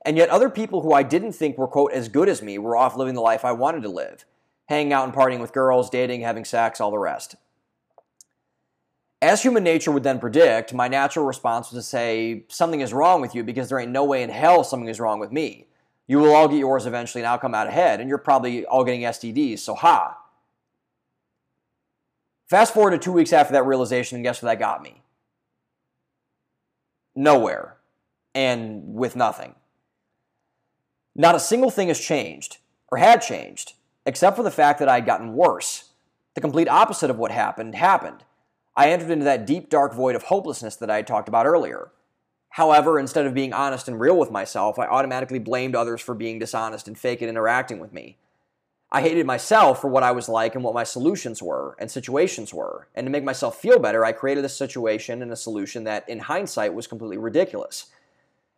And 0.06 0.15
yet 0.15 0.30
other 0.30 0.50
people 0.50 0.82
who 0.82 0.94
I 0.94 1.03
didn't 1.03 1.34
think 1.34 1.58
were 1.58 1.68
quote 1.68 1.92
as 1.92 2.08
good 2.08 2.30
as 2.30 2.42
me 2.42 2.58
were 2.58 2.77
off 2.77 2.96
living 2.96 3.15
the 3.15 3.22
life 3.22 3.44
I 3.44 3.51
wanted 3.51 3.84
to 3.84 3.89
live. 3.89 4.24
Hanging 4.70 4.94
out 4.94 5.03
and 5.03 5.13
partying 5.13 5.42
with 5.42 5.51
girls, 5.51 5.89
dating, 5.89 6.22
having 6.22 6.46
sex, 6.46 6.80
all 6.80 6.92
the 6.92 6.98
rest. 6.98 7.36
As 9.24 9.42
human 9.42 9.63
nature 9.63 9.89
would 9.89 10.03
then 10.03 10.20
predict, 10.20 10.74
my 10.74 10.89
natural 10.89 11.25
response 11.25 11.72
was 11.72 11.82
to 11.82 11.89
say, 11.89 12.44
something 12.50 12.82
is 12.82 12.92
wrong 12.92 13.22
with 13.22 13.34
you 13.34 13.42
because 13.42 13.70
there 13.70 13.80
ain't 13.80 13.89
no 13.89 14.03
way 14.03 14.22
in 14.22 14.30
hell 14.30 14.65
something 14.65 14.89
is 14.89 15.00
wrong 15.00 15.18
with 15.18 15.32
me. 15.32 15.68
You 16.08 16.20
will 16.20 16.36
all 16.36 16.50
get 16.50 16.60
yours 16.60 16.86
eventually 16.86 17.22
and 17.22 17.30
I'll 17.30 17.38
come 17.38 17.56
out 17.56 17.68
ahead, 17.68 18.01
and 18.01 18.10
you're 18.10 18.18
probably 18.18 18.65
all 18.65 18.84
getting 18.84 19.03
STDs, 19.03 19.60
so 19.60 19.75
ha. 19.75 20.18
Fast 22.50 22.74
forward 22.74 22.92
to 22.92 22.98
two 22.98 23.13
weeks 23.13 23.32
after 23.32 23.53
that 23.53 23.65
realization, 23.65 24.18
and 24.18 24.25
guess 24.25 24.42
where 24.42 24.51
that 24.51 24.60
got 24.60 24.84
me? 24.84 25.01
Nowhere. 27.15 27.77
And 28.36 28.94
with 28.94 29.15
nothing. 29.15 29.56
Not 31.15 31.36
a 31.36 31.39
single 31.39 31.72
thing 31.72 31.88
has 31.88 32.00
changed, 32.01 32.58
or 32.92 32.98
had 32.98 33.22
changed, 33.22 33.72
except 34.06 34.36
for 34.36 34.44
the 34.44 34.51
fact 34.51 34.80
that 34.80 34.89
I 34.89 34.96
had 34.96 35.06
gotten 35.06 35.34
worse. 35.34 35.92
The 36.34 36.42
complete 36.42 36.68
opposite 36.68 37.10
of 37.10 37.18
what 37.18 37.32
happened 37.32 37.75
happened. 37.75 38.25
I 38.75 38.89
entered 38.89 39.12
into 39.12 39.25
that 39.25 39.46
deep, 39.46 39.70
dark 39.70 39.94
void 39.94 40.15
of 40.15 40.24
hopelessness 40.24 40.75
that 40.77 40.89
I 40.89 40.96
had 40.98 41.08
talked 41.08 41.27
about 41.27 41.46
earlier. 41.46 41.92
However, 42.50 43.00
instead 43.00 43.25
of 43.25 43.34
being 43.34 43.53
honest 43.53 43.88
and 43.88 44.00
real 44.00 44.18
with 44.18 44.32
myself, 44.32 44.77
I 44.77 44.86
automatically 44.86 45.39
blamed 45.39 45.75
others 45.75 46.01
for 46.01 46.13
being 46.13 46.39
dishonest 46.39 46.88
and 46.88 46.98
fake 46.98 47.22
at 47.22 47.30
interacting 47.30 47.80
with 47.80 47.94
me. 47.94 48.18
I 48.92 49.01
hated 49.01 49.25
myself 49.25 49.82
for 49.82 49.88
what 49.88 50.03
I 50.03 50.12
was 50.12 50.30
like 50.30 50.53
and 50.53 50.63
what 50.63 50.75
my 50.75 50.84
solutions 50.84 51.42
were 51.42 51.75
and 51.80 51.89
situations 51.89 52.53
were. 52.53 52.88
And 52.94 53.08
to 53.08 53.12
make 53.12 53.24
myself 53.24 53.60
feel 53.60 53.80
better, 53.80 54.06
I 54.06 54.12
created 54.12 54.46
a 54.46 54.50
situation 54.50 55.24
and 55.24 55.32
a 55.32 55.36
solution 55.36 55.84
that, 55.86 56.08
in 56.08 56.20
hindsight, 56.20 56.75
was 56.75 56.86
completely 56.86 57.18
ridiculous. 57.18 57.88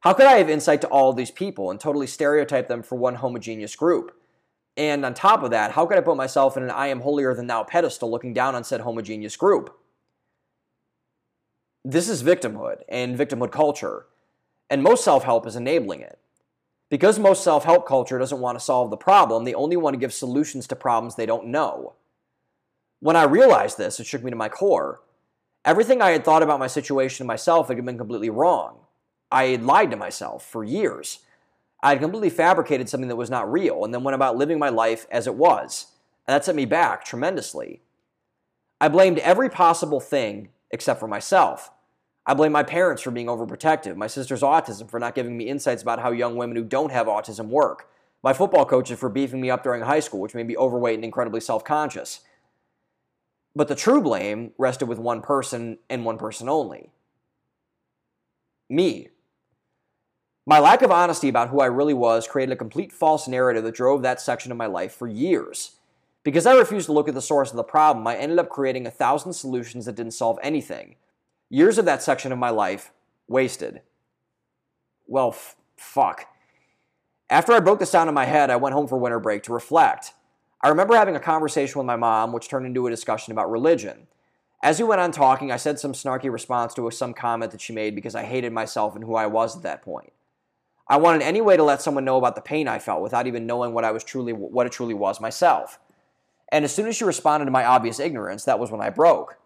How 0.02 0.14
could 0.14 0.26
I 0.26 0.38
have 0.40 0.50
insight 0.50 0.82
to 0.82 0.88
all 0.88 1.14
these 1.14 1.32
people 1.32 1.72
and 1.72 1.80
totally 1.80 2.06
stereotype 2.06 2.68
them 2.68 2.84
for 2.84 2.96
one 2.96 3.16
homogeneous 3.16 3.78
group? 3.78 4.14
And 4.76 5.06
on 5.06 5.14
top 5.14 5.42
of 5.42 5.52
that, 5.52 5.72
how 5.72 5.86
could 5.86 5.98
I 5.98 6.02
put 6.02 6.18
myself 6.18 6.58
in 6.58 6.64
an 6.64 6.70
I 6.70 6.88
am 6.88 7.00
holier 7.00 7.34
than 7.34 7.48
thou 7.48 7.64
pedestal 7.64 8.12
looking 8.12 8.34
down 8.34 8.56
on 8.56 8.66
said 8.66 8.82
homogeneous 8.82 9.38
group? 9.38 9.74
This 11.88 12.10
is 12.10 12.24
victimhood 12.24 12.78
and 12.90 13.16
victimhood 13.16 13.52
culture, 13.52 14.08
and 14.72 14.82
most 14.82 15.04
self 15.04 15.24
help 15.24 15.46
is 15.46 15.56
enabling 15.56 16.02
it. 16.02 16.18
Because 16.90 17.20
most 17.20 17.44
self 17.44 17.64
help 17.64 17.88
culture 17.88 18.18
doesn't 18.18 18.40
want 18.40 18.58
to 18.58 18.66
solve 18.66 18.90
the 18.90 18.98
problem, 18.98 19.44
they 19.44 19.54
only 19.54 19.78
want 19.78 19.94
to 19.94 20.00
give 20.00 20.12
solutions 20.12 20.66
to 20.66 20.76
problems 20.76 21.14
they 21.14 21.28
don't 21.28 21.46
know. 21.46 21.94
When 23.02 23.16
I 23.16 23.26
realized 23.26 23.78
this, 23.78 24.00
it 24.00 24.08
shook 24.08 24.24
me 24.24 24.32
to 24.32 24.36
my 24.36 24.50
core. 24.50 25.02
Everything 25.64 26.02
I 26.02 26.10
had 26.10 26.26
thought 26.26 26.42
about 26.42 26.58
my 26.60 26.66
situation 26.66 27.22
and 27.22 27.28
myself 27.28 27.68
had 27.68 27.86
been 27.86 28.00
completely 28.00 28.32
wrong. 28.32 28.80
I 29.32 29.46
had 29.46 29.62
lied 29.62 29.92
to 29.92 29.98
myself 29.98 30.44
for 30.44 30.64
years. 30.64 31.20
I 31.84 31.90
had 31.90 32.02
completely 32.02 32.32
fabricated 32.32 32.90
something 32.90 33.10
that 33.10 33.16
was 33.16 33.30
not 33.30 33.52
real 33.52 33.86
and 33.86 33.94
then 33.94 34.04
went 34.04 34.16
about 34.16 34.38
living 34.38 34.58
my 34.58 34.70
life 34.70 35.06
as 35.12 35.28
it 35.28 35.36
was. 35.36 35.86
And 36.28 36.34
that 36.34 36.46
set 36.46 36.56
me 36.56 36.66
back 36.66 37.06
tremendously. 37.06 37.82
I 38.82 38.88
blamed 38.88 39.20
every 39.20 39.50
possible 39.50 40.00
thing 40.00 40.50
except 40.72 41.00
for 41.00 41.08
myself. 41.08 41.70
I 42.28 42.34
blame 42.34 42.52
my 42.52 42.64
parents 42.64 43.04
for 43.04 43.12
being 43.12 43.28
overprotective, 43.28 43.96
my 43.96 44.08
sister's 44.08 44.42
autism 44.42 44.90
for 44.90 45.00
not 45.00 45.14
giving 45.14 45.38
me 45.38 45.48
insights 45.48 45.84
about 45.84 46.00
how 46.00 46.12
young 46.12 46.36
women 46.36 46.56
who 46.56 46.64
don't 46.64 46.92
have 46.92 47.06
autism 47.06 47.48
work, 47.48 47.88
my 48.24 48.34
football 48.34 48.66
coaches 48.66 48.98
for 48.98 49.10
beefing 49.10 49.42
me 49.42 49.52
up 49.52 49.64
during 49.64 49.84
high 49.84 50.00
school, 50.00 50.22
which 50.22 50.34
made 50.34 50.48
me 50.48 50.58
overweight 50.58 50.96
and 50.96 51.06
incredibly 51.06 51.40
self 51.40 51.64
conscious. 51.64 52.22
But 53.56 53.68
the 53.68 53.76
true 53.76 54.02
blame 54.02 54.52
rested 54.58 54.88
with 54.88 54.98
one 54.98 55.22
person 55.22 55.78
and 55.90 56.04
one 56.04 56.18
person 56.18 56.50
only 56.50 56.90
me. 58.70 59.10
My 60.48 60.60
lack 60.60 60.82
of 60.82 60.92
honesty 60.92 61.30
about 61.30 61.50
who 61.50 61.60
I 61.60 61.68
really 61.68 61.94
was 61.94 62.28
created 62.28 62.54
a 62.54 62.58
complete 62.58 62.92
false 62.92 63.28
narrative 63.28 63.64
that 63.64 63.76
drove 63.76 64.02
that 64.02 64.22
section 64.22 64.52
of 64.52 64.58
my 64.58 64.66
life 64.66 64.94
for 64.94 65.08
years. 65.08 65.74
Because 66.24 66.48
I 66.48 66.56
refused 66.56 66.88
to 66.88 66.92
look 66.92 67.08
at 67.08 67.14
the 67.14 67.22
source 67.22 67.52
of 67.52 67.58
the 67.58 67.64
problem, 67.64 68.06
I 68.08 68.16
ended 68.16 68.40
up 68.40 68.50
creating 68.50 68.88
a 68.88 68.92
thousand 68.92 69.34
solutions 69.34 69.86
that 69.86 69.96
didn't 69.96 70.14
solve 70.14 70.40
anything 70.42 70.96
Years 71.50 71.78
of 71.78 71.86
that 71.86 72.02
section 72.02 72.32
of 72.32 72.40
my 72.40 72.50
life 72.50 72.92
wasted. 73.28 73.82
Well, 75.08 75.30
f- 75.30 75.56
fuck. 75.78 76.26
After 77.30 77.54
I 77.54 77.60
broke 77.60 77.80
the 77.80 77.86
sound 77.86 78.08
in 78.08 78.16
my 78.16 78.26
head, 78.26 78.50
I 78.50 78.56
went 78.56 78.74
home 78.74 78.88
for 78.88 78.98
winter 78.98 79.20
break 79.20 79.44
to 79.44 79.54
reflect. 79.54 80.14
I 80.62 80.70
remember 80.70 80.96
having 80.96 81.16
a 81.16 81.20
conversation 81.20 81.78
with 81.78 81.86
my 81.86 81.96
mom, 81.96 82.32
which 82.34 82.50
turned 82.50 82.66
into 82.66 82.88
a 82.88 82.90
discussion 82.90 83.32
about 83.32 83.52
religion. 83.52 84.08
As 84.64 84.80
we 84.80 84.86
went 84.86 85.02
on 85.02 85.12
talking, 85.12 85.52
I 85.52 85.58
said 85.58 85.80
some 85.80 85.94
snarky 85.94 86.32
response 86.32 86.74
to 86.74 86.90
some 86.90 87.14
comment 87.14 87.52
that 87.52 87.62
she 87.62 87.74
made 87.74 87.94
because 87.94 88.16
I 88.16 88.24
hated 88.24 88.52
myself 88.52 88.96
and 88.96 89.04
who 89.04 89.16
I 89.16 89.28
was 89.28 89.56
at 89.56 89.64
that 89.64 89.84
point. 89.84 90.12
I 90.88 90.98
wanted 90.98 91.22
any 91.22 91.42
way 91.42 91.58
to 91.58 91.64
let 91.64 91.82
someone 91.82 92.06
know 92.06 92.18
about 92.18 92.36
the 92.36 92.42
pain 92.42 92.68
I 92.68 92.80
felt 92.80 93.02
without 93.02 93.28
even 93.28 93.46
knowing 93.46 93.74
what 93.74 93.86
I 93.86 93.92
was 93.92 94.04
truly 94.04 94.34
what 94.34 94.66
it 94.66 94.72
truly 94.72 94.94
was 94.94 95.22
myself. 95.22 95.80
And 96.52 96.64
as 96.64 96.74
soon 96.74 96.88
as 96.88 96.96
she 96.96 97.04
responded 97.04 97.46
to 97.46 97.52
my 97.52 97.66
obvious 97.66 98.00
ignorance, 98.00 98.46
that 98.46 98.60
was 98.60 98.72
when 98.72 98.82
I 98.82 98.90
broke. 98.90 99.38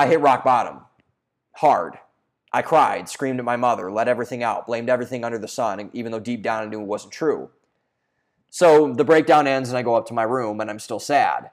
I 0.00 0.06
hit 0.06 0.22
rock 0.22 0.44
bottom. 0.44 0.80
Hard. 1.56 1.98
I 2.54 2.62
cried, 2.62 3.06
screamed 3.10 3.38
at 3.38 3.44
my 3.44 3.56
mother, 3.56 3.92
let 3.92 4.08
everything 4.08 4.42
out, 4.42 4.66
blamed 4.66 4.88
everything 4.88 5.26
under 5.26 5.36
the 5.36 5.46
sun, 5.46 5.90
even 5.92 6.10
though 6.10 6.18
deep 6.18 6.42
down 6.42 6.62
I 6.62 6.66
knew 6.66 6.80
it 6.80 6.86
wasn't 6.86 7.12
true. 7.12 7.50
So 8.48 8.94
the 8.94 9.04
breakdown 9.04 9.46
ends 9.46 9.68
and 9.68 9.76
I 9.76 9.82
go 9.82 9.94
up 9.94 10.06
to 10.06 10.14
my 10.14 10.22
room 10.22 10.58
and 10.58 10.70
I'm 10.70 10.78
still 10.78 11.00
sad. 11.00 11.50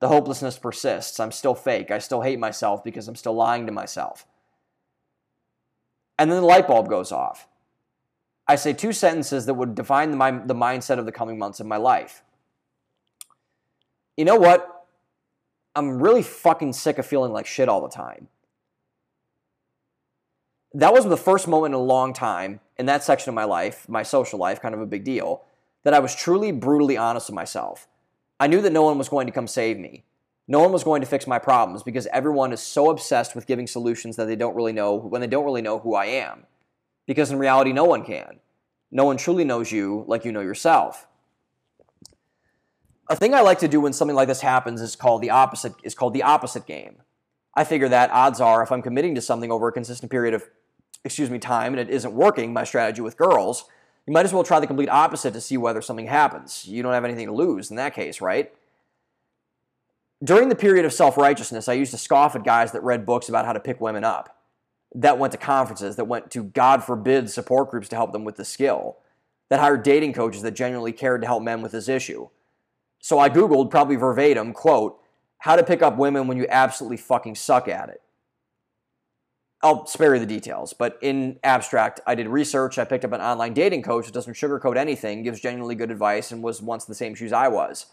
The 0.00 0.08
hopelessness 0.08 0.58
persists. 0.58 1.20
I'm 1.20 1.30
still 1.30 1.54
fake. 1.54 1.90
I 1.90 1.98
still 1.98 2.22
hate 2.22 2.38
myself 2.38 2.82
because 2.82 3.06
I'm 3.06 3.16
still 3.16 3.34
lying 3.34 3.66
to 3.66 3.72
myself. 3.72 4.24
And 6.18 6.32
then 6.32 6.40
the 6.40 6.46
light 6.46 6.66
bulb 6.66 6.88
goes 6.88 7.12
off. 7.12 7.48
I 8.48 8.56
say 8.56 8.72
two 8.72 8.94
sentences 8.94 9.44
that 9.44 9.54
would 9.54 9.74
define 9.74 10.10
the, 10.10 10.42
the 10.46 10.54
mindset 10.54 10.98
of 10.98 11.04
the 11.04 11.12
coming 11.12 11.38
months 11.38 11.60
of 11.60 11.66
my 11.66 11.76
life. 11.76 12.22
You 14.16 14.24
know 14.24 14.36
what? 14.36 14.79
I'm 15.74 16.02
really 16.02 16.22
fucking 16.22 16.72
sick 16.72 16.98
of 16.98 17.06
feeling 17.06 17.32
like 17.32 17.46
shit 17.46 17.68
all 17.68 17.80
the 17.80 17.88
time. 17.88 18.28
That 20.72 20.92
was 20.92 21.04
the 21.04 21.16
first 21.16 21.48
moment 21.48 21.74
in 21.74 21.80
a 21.80 21.82
long 21.82 22.12
time 22.12 22.60
in 22.78 22.86
that 22.86 23.02
section 23.02 23.28
of 23.28 23.34
my 23.34 23.44
life, 23.44 23.88
my 23.88 24.02
social 24.02 24.38
life, 24.38 24.60
kind 24.60 24.74
of 24.74 24.80
a 24.80 24.86
big 24.86 25.04
deal, 25.04 25.42
that 25.82 25.94
I 25.94 25.98
was 25.98 26.14
truly 26.14 26.52
brutally 26.52 26.96
honest 26.96 27.28
with 27.28 27.34
myself. 27.34 27.88
I 28.38 28.46
knew 28.46 28.60
that 28.62 28.72
no 28.72 28.82
one 28.82 28.98
was 28.98 29.08
going 29.08 29.26
to 29.26 29.32
come 29.32 29.46
save 29.46 29.78
me. 29.78 30.04
No 30.46 30.60
one 30.60 30.72
was 30.72 30.84
going 30.84 31.00
to 31.00 31.06
fix 31.06 31.26
my 31.26 31.38
problems 31.38 31.82
because 31.82 32.06
everyone 32.08 32.52
is 32.52 32.60
so 32.60 32.90
obsessed 32.90 33.34
with 33.34 33.46
giving 33.46 33.66
solutions 33.66 34.16
that 34.16 34.26
they 34.26 34.36
don't 34.36 34.56
really 34.56 34.72
know 34.72 34.94
when 34.94 35.20
they 35.20 35.26
don't 35.26 35.44
really 35.44 35.62
know 35.62 35.78
who 35.78 35.94
I 35.94 36.06
am. 36.06 36.46
Because 37.06 37.30
in 37.30 37.38
reality, 37.38 37.72
no 37.72 37.84
one 37.84 38.04
can. 38.04 38.40
No 38.90 39.04
one 39.04 39.16
truly 39.16 39.44
knows 39.44 39.70
you 39.70 40.04
like 40.08 40.24
you 40.24 40.32
know 40.32 40.40
yourself. 40.40 41.06
A 43.10 43.16
thing 43.16 43.34
I 43.34 43.40
like 43.40 43.58
to 43.58 43.68
do 43.68 43.80
when 43.80 43.92
something 43.92 44.14
like 44.14 44.28
this 44.28 44.40
happens 44.40 44.80
is 44.80 44.94
called 44.94 45.20
the 45.20 45.30
opposite 45.30 45.74
is 45.82 45.96
called 45.96 46.14
the 46.14 46.22
opposite 46.22 46.64
game. 46.64 47.02
I 47.56 47.64
figure 47.64 47.88
that 47.88 48.12
odds 48.12 48.40
are 48.40 48.62
if 48.62 48.70
I'm 48.70 48.82
committing 48.82 49.16
to 49.16 49.20
something 49.20 49.50
over 49.50 49.66
a 49.66 49.72
consistent 49.72 50.12
period 50.12 50.32
of 50.32 50.48
excuse 51.04 51.28
me 51.28 51.40
time 51.40 51.72
and 51.72 51.80
it 51.80 51.90
isn't 51.90 52.14
working 52.14 52.52
my 52.52 52.62
strategy 52.62 53.02
with 53.02 53.16
girls, 53.16 53.64
you 54.06 54.12
might 54.12 54.26
as 54.26 54.32
well 54.32 54.44
try 54.44 54.60
the 54.60 54.66
complete 54.68 54.88
opposite 54.88 55.32
to 55.32 55.40
see 55.40 55.56
whether 55.56 55.82
something 55.82 56.06
happens. 56.06 56.68
You 56.68 56.84
don't 56.84 56.92
have 56.92 57.04
anything 57.04 57.26
to 57.26 57.32
lose 57.32 57.68
in 57.68 57.76
that 57.76 57.94
case, 57.94 58.20
right? 58.20 58.52
During 60.22 60.48
the 60.48 60.54
period 60.54 60.84
of 60.84 60.92
self-righteousness, 60.92 61.68
I 61.68 61.72
used 61.72 61.90
to 61.90 61.98
scoff 61.98 62.36
at 62.36 62.44
guys 62.44 62.70
that 62.72 62.84
read 62.84 63.06
books 63.06 63.28
about 63.28 63.44
how 63.44 63.54
to 63.54 63.60
pick 63.60 63.80
women 63.80 64.04
up. 64.04 64.36
That 64.94 65.18
went 65.18 65.32
to 65.32 65.38
conferences, 65.38 65.96
that 65.96 66.04
went 66.04 66.30
to 66.32 66.44
God 66.44 66.84
forbid 66.84 67.28
support 67.28 67.70
groups 67.70 67.88
to 67.88 67.96
help 67.96 68.12
them 68.12 68.24
with 68.24 68.36
the 68.36 68.44
skill, 68.44 68.98
that 69.48 69.58
hired 69.58 69.82
dating 69.82 70.12
coaches 70.12 70.42
that 70.42 70.52
genuinely 70.52 70.92
cared 70.92 71.22
to 71.22 71.26
help 71.26 71.42
men 71.42 71.60
with 71.60 71.72
this 71.72 71.88
issue. 71.88 72.28
So 73.00 73.18
I 73.18 73.30
Googled, 73.30 73.70
probably 73.70 73.96
verbatim, 73.96 74.52
quote, 74.52 75.00
how 75.38 75.56
to 75.56 75.64
pick 75.64 75.82
up 75.82 75.96
women 75.96 76.26
when 76.26 76.36
you 76.36 76.46
absolutely 76.48 76.98
fucking 76.98 77.34
suck 77.34 77.66
at 77.66 77.88
it. 77.88 78.02
I'll 79.62 79.86
spare 79.86 80.14
you 80.14 80.20
the 80.20 80.26
details, 80.26 80.72
but 80.72 80.98
in 81.02 81.38
abstract, 81.44 82.00
I 82.06 82.14
did 82.14 82.28
research. 82.28 82.78
I 82.78 82.84
picked 82.84 83.04
up 83.04 83.12
an 83.12 83.20
online 83.20 83.52
dating 83.52 83.82
coach 83.82 84.06
that 84.06 84.14
doesn't 84.14 84.34
sugarcoat 84.34 84.76
anything, 84.76 85.22
gives 85.22 85.40
genuinely 85.40 85.74
good 85.74 85.90
advice, 85.90 86.32
and 86.32 86.42
was 86.42 86.62
once 86.62 86.86
the 86.86 86.94
same 86.94 87.14
shoes 87.14 87.32
I 87.32 87.48
was. 87.48 87.86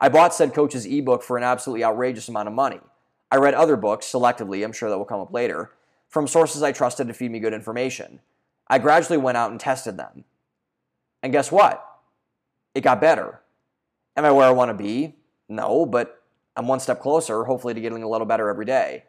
I 0.00 0.10
bought 0.10 0.34
said 0.34 0.52
coach's 0.52 0.84
ebook 0.84 1.22
for 1.22 1.38
an 1.38 1.42
absolutely 1.42 1.84
outrageous 1.84 2.28
amount 2.28 2.48
of 2.48 2.54
money. 2.54 2.80
I 3.30 3.36
read 3.36 3.54
other 3.54 3.76
books 3.76 4.10
selectively, 4.10 4.64
I'm 4.64 4.72
sure 4.72 4.90
that 4.90 4.98
will 4.98 5.06
come 5.06 5.20
up 5.20 5.32
later, 5.32 5.72
from 6.08 6.26
sources 6.26 6.62
I 6.62 6.72
trusted 6.72 7.08
to 7.08 7.14
feed 7.14 7.30
me 7.30 7.38
good 7.38 7.54
information. 7.54 8.20
I 8.68 8.78
gradually 8.78 9.18
went 9.18 9.38
out 9.38 9.50
and 9.50 9.58
tested 9.58 9.96
them. 9.96 10.24
And 11.22 11.32
guess 11.32 11.50
what? 11.50 11.84
It 12.74 12.82
got 12.82 13.00
better. 13.00 13.40
Am 14.16 14.24
I 14.24 14.30
where 14.30 14.46
I 14.46 14.50
want 14.50 14.70
to 14.70 14.74
be? 14.82 15.16
No, 15.48 15.86
but 15.86 16.22
I'm 16.56 16.68
one 16.68 16.80
step 16.80 17.00
closer, 17.00 17.44
hopefully, 17.44 17.74
to 17.74 17.80
getting 17.80 18.02
a 18.02 18.08
little 18.08 18.26
better 18.26 18.48
every 18.48 18.64
day. 18.64 19.04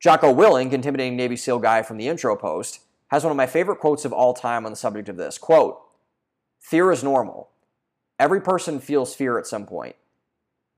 Jocko 0.00 0.32
Willink, 0.32 0.72
intimidating 0.72 1.16
Navy 1.16 1.36
SEAL 1.36 1.58
guy 1.58 1.82
from 1.82 1.96
the 1.96 2.08
intro 2.08 2.36
post, 2.36 2.80
has 3.08 3.24
one 3.24 3.30
of 3.30 3.36
my 3.36 3.46
favorite 3.46 3.80
quotes 3.80 4.04
of 4.04 4.12
all 4.12 4.34
time 4.34 4.64
on 4.64 4.72
the 4.72 4.76
subject 4.76 5.08
of 5.08 5.16
this. 5.16 5.38
Quote, 5.38 5.80
Fear 6.60 6.92
is 6.92 7.02
normal. 7.02 7.50
Every 8.18 8.40
person 8.40 8.80
feels 8.80 9.14
fear 9.14 9.38
at 9.38 9.46
some 9.46 9.64
point. 9.64 9.96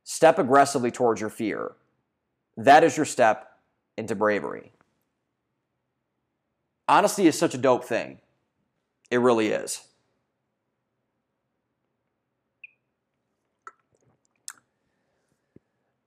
Step 0.04 0.38
aggressively 0.38 0.90
towards 0.90 1.20
your 1.20 1.30
fear. 1.30 1.72
That 2.56 2.84
is 2.84 2.96
your 2.96 3.06
step 3.06 3.58
into 3.96 4.14
bravery. 4.14 4.72
Honesty 6.88 7.26
is 7.26 7.38
such 7.38 7.54
a 7.54 7.58
dope 7.58 7.84
thing. 7.84 8.18
It 9.10 9.18
really 9.18 9.48
is. 9.48 9.82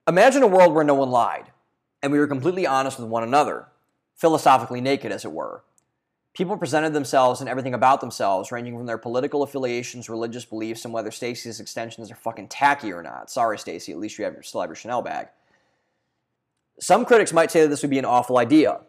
Imagine 0.05 0.43
a 0.43 0.47
world 0.47 0.73
where 0.73 0.83
no 0.83 0.95
one 0.95 1.11
lied, 1.11 1.51
and 2.01 2.11
we 2.11 2.19
were 2.19 2.27
completely 2.27 2.67
honest 2.67 2.99
with 2.99 3.07
one 3.07 3.23
another, 3.23 3.67
philosophically 4.15 4.81
naked, 4.81 5.13
as 5.13 5.23
it 5.23 5.31
were. 5.31 5.63
People 6.33 6.57
presented 6.57 6.91
themselves 6.91 7.39
and 7.39 7.49
everything 7.49 7.73
about 7.73 8.01
themselves, 8.01 8.51
ranging 8.51 8.75
from 8.75 8.85
their 8.85 8.97
political 8.97 9.43
affiliations, 9.43 10.09
religious 10.09 10.43
beliefs, 10.43 10.83
and 10.83 10.93
whether 10.93 11.09
Stacy's 11.09 11.61
extensions 11.61 12.11
are 12.11 12.15
fucking 12.15 12.49
tacky 12.49 12.91
or 12.91 13.01
not. 13.01 13.29
Sorry, 13.29 13.57
Stacy, 13.57 13.93
at 13.93 13.97
least 13.97 14.17
you 14.17 14.25
have 14.25 14.33
your, 14.33 14.43
still 14.43 14.59
have 14.59 14.69
your 14.69 14.75
Chanel 14.75 15.01
bag. 15.01 15.27
Some 16.81 17.05
critics 17.05 17.31
might 17.31 17.51
say 17.51 17.61
that 17.61 17.69
this 17.69 17.81
would 17.81 17.91
be 17.91 17.99
an 17.99 18.03
awful 18.03 18.37
idea. 18.37 18.81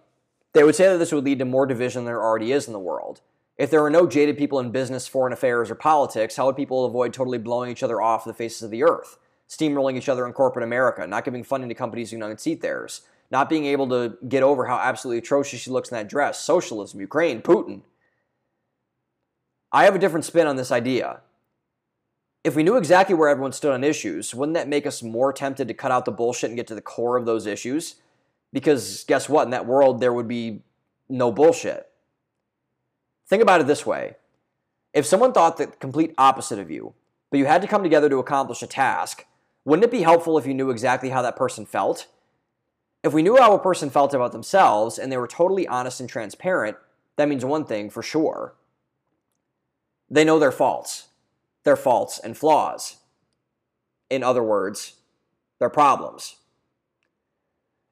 They 0.52 0.64
would 0.64 0.74
say 0.74 0.88
that 0.88 0.98
this 0.98 1.12
would 1.12 1.24
lead 1.24 1.38
to 1.38 1.44
more 1.44 1.66
division 1.66 2.00
than 2.00 2.06
there 2.06 2.22
already 2.22 2.50
is 2.50 2.66
in 2.66 2.72
the 2.72 2.78
world. 2.80 3.20
If 3.56 3.70
there 3.70 3.82
were 3.82 3.90
no 3.90 4.08
jaded 4.08 4.36
people 4.36 4.58
in 4.58 4.72
business, 4.72 5.06
foreign 5.06 5.32
affairs, 5.32 5.70
or 5.70 5.76
politics, 5.76 6.34
how 6.34 6.46
would 6.46 6.56
people 6.56 6.86
avoid 6.86 7.12
totally 7.12 7.38
blowing 7.38 7.70
each 7.70 7.84
other 7.84 8.00
off 8.00 8.24
the 8.24 8.34
faces 8.34 8.62
of 8.62 8.70
the 8.72 8.82
earth? 8.82 9.18
Steamrolling 9.48 9.96
each 9.96 10.08
other 10.08 10.26
in 10.26 10.32
corporate 10.32 10.64
America, 10.64 11.06
not 11.06 11.24
giving 11.24 11.44
funding 11.44 11.68
to 11.68 11.74
companies 11.74 12.10
who 12.10 12.22
unseat 12.22 12.60
theirs, 12.60 13.02
not 13.30 13.48
being 13.48 13.66
able 13.66 13.88
to 13.88 14.16
get 14.28 14.42
over 14.42 14.66
how 14.66 14.76
absolutely 14.76 15.18
atrocious 15.18 15.60
she 15.60 15.70
looks 15.70 15.90
in 15.90 15.96
that 15.96 16.08
dress, 16.08 16.40
socialism, 16.40 17.00
Ukraine, 17.00 17.42
Putin. 17.42 17.82
I 19.72 19.84
have 19.84 19.94
a 19.94 19.98
different 19.98 20.24
spin 20.24 20.46
on 20.46 20.56
this 20.56 20.70
idea. 20.70 21.20
If 22.44 22.54
we 22.54 22.62
knew 22.62 22.76
exactly 22.76 23.14
where 23.14 23.28
everyone 23.28 23.52
stood 23.52 23.72
on 23.72 23.82
issues, 23.82 24.34
wouldn't 24.34 24.54
that 24.54 24.68
make 24.68 24.86
us 24.86 25.02
more 25.02 25.32
tempted 25.32 25.66
to 25.68 25.74
cut 25.74 25.90
out 25.90 26.04
the 26.04 26.12
bullshit 26.12 26.50
and 26.50 26.56
get 26.56 26.66
to 26.68 26.74
the 26.74 26.82
core 26.82 27.16
of 27.16 27.26
those 27.26 27.46
issues? 27.46 27.96
Because 28.52 29.04
guess 29.04 29.28
what? 29.28 29.44
In 29.44 29.50
that 29.50 29.66
world, 29.66 30.00
there 30.00 30.12
would 30.12 30.28
be 30.28 30.62
no 31.08 31.32
bullshit. 31.32 31.90
Think 33.26 33.42
about 33.42 33.60
it 33.60 33.66
this 33.66 33.84
way 33.84 34.16
if 34.92 35.04
someone 35.04 35.32
thought 35.32 35.56
the 35.56 35.66
complete 35.66 36.14
opposite 36.16 36.60
of 36.60 36.70
you, 36.70 36.94
but 37.30 37.38
you 37.38 37.46
had 37.46 37.62
to 37.62 37.68
come 37.68 37.82
together 37.82 38.08
to 38.08 38.18
accomplish 38.18 38.62
a 38.62 38.66
task, 38.66 39.26
wouldn't 39.64 39.84
it 39.84 39.90
be 39.90 40.02
helpful 40.02 40.36
if 40.38 40.46
you 40.46 40.54
knew 40.54 40.70
exactly 40.70 41.10
how 41.10 41.22
that 41.22 41.36
person 41.36 41.64
felt? 41.64 42.06
If 43.02 43.12
we 43.12 43.22
knew 43.22 43.36
how 43.36 43.54
a 43.54 43.58
person 43.58 43.90
felt 43.90 44.14
about 44.14 44.32
themselves 44.32 44.98
and 44.98 45.10
they 45.10 45.16
were 45.16 45.26
totally 45.26 45.66
honest 45.68 46.00
and 46.00 46.08
transparent, 46.08 46.76
that 47.16 47.28
means 47.28 47.44
one 47.44 47.64
thing 47.64 47.90
for 47.90 48.02
sure. 48.02 48.54
They 50.10 50.24
know 50.24 50.38
their 50.38 50.52
faults, 50.52 51.08
their 51.64 51.76
faults 51.76 52.18
and 52.18 52.36
flaws. 52.36 52.96
In 54.10 54.22
other 54.22 54.42
words, 54.42 54.94
their 55.58 55.70
problems. 55.70 56.36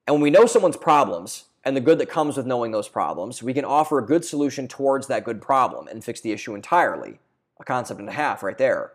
And 0.07 0.15
when 0.15 0.23
we 0.23 0.31
know 0.31 0.47
someone's 0.47 0.77
problems 0.77 1.45
and 1.65 1.77
the 1.77 1.81
good 1.81 1.99
that 1.99 2.09
comes 2.09 2.37
with 2.37 2.47
knowing 2.47 2.73
those 2.73 2.89
problems, 2.89 3.43
we 3.43 3.55
can 3.55 3.65
offer 3.65 3.99
a 3.99 4.07
good 4.07 4.25
solution 4.25 4.69
towards 4.69 5.07
that 5.07 5.25
good 5.25 5.41
problem 5.41 5.89
and 5.89 6.05
fix 6.05 6.21
the 6.21 6.33
issue 6.33 6.55
entirely. 6.55 7.19
A 7.61 7.65
concept 7.65 8.01
and 8.01 8.09
a 8.09 8.13
half 8.13 8.43
right 8.43 8.59
there. 8.59 8.93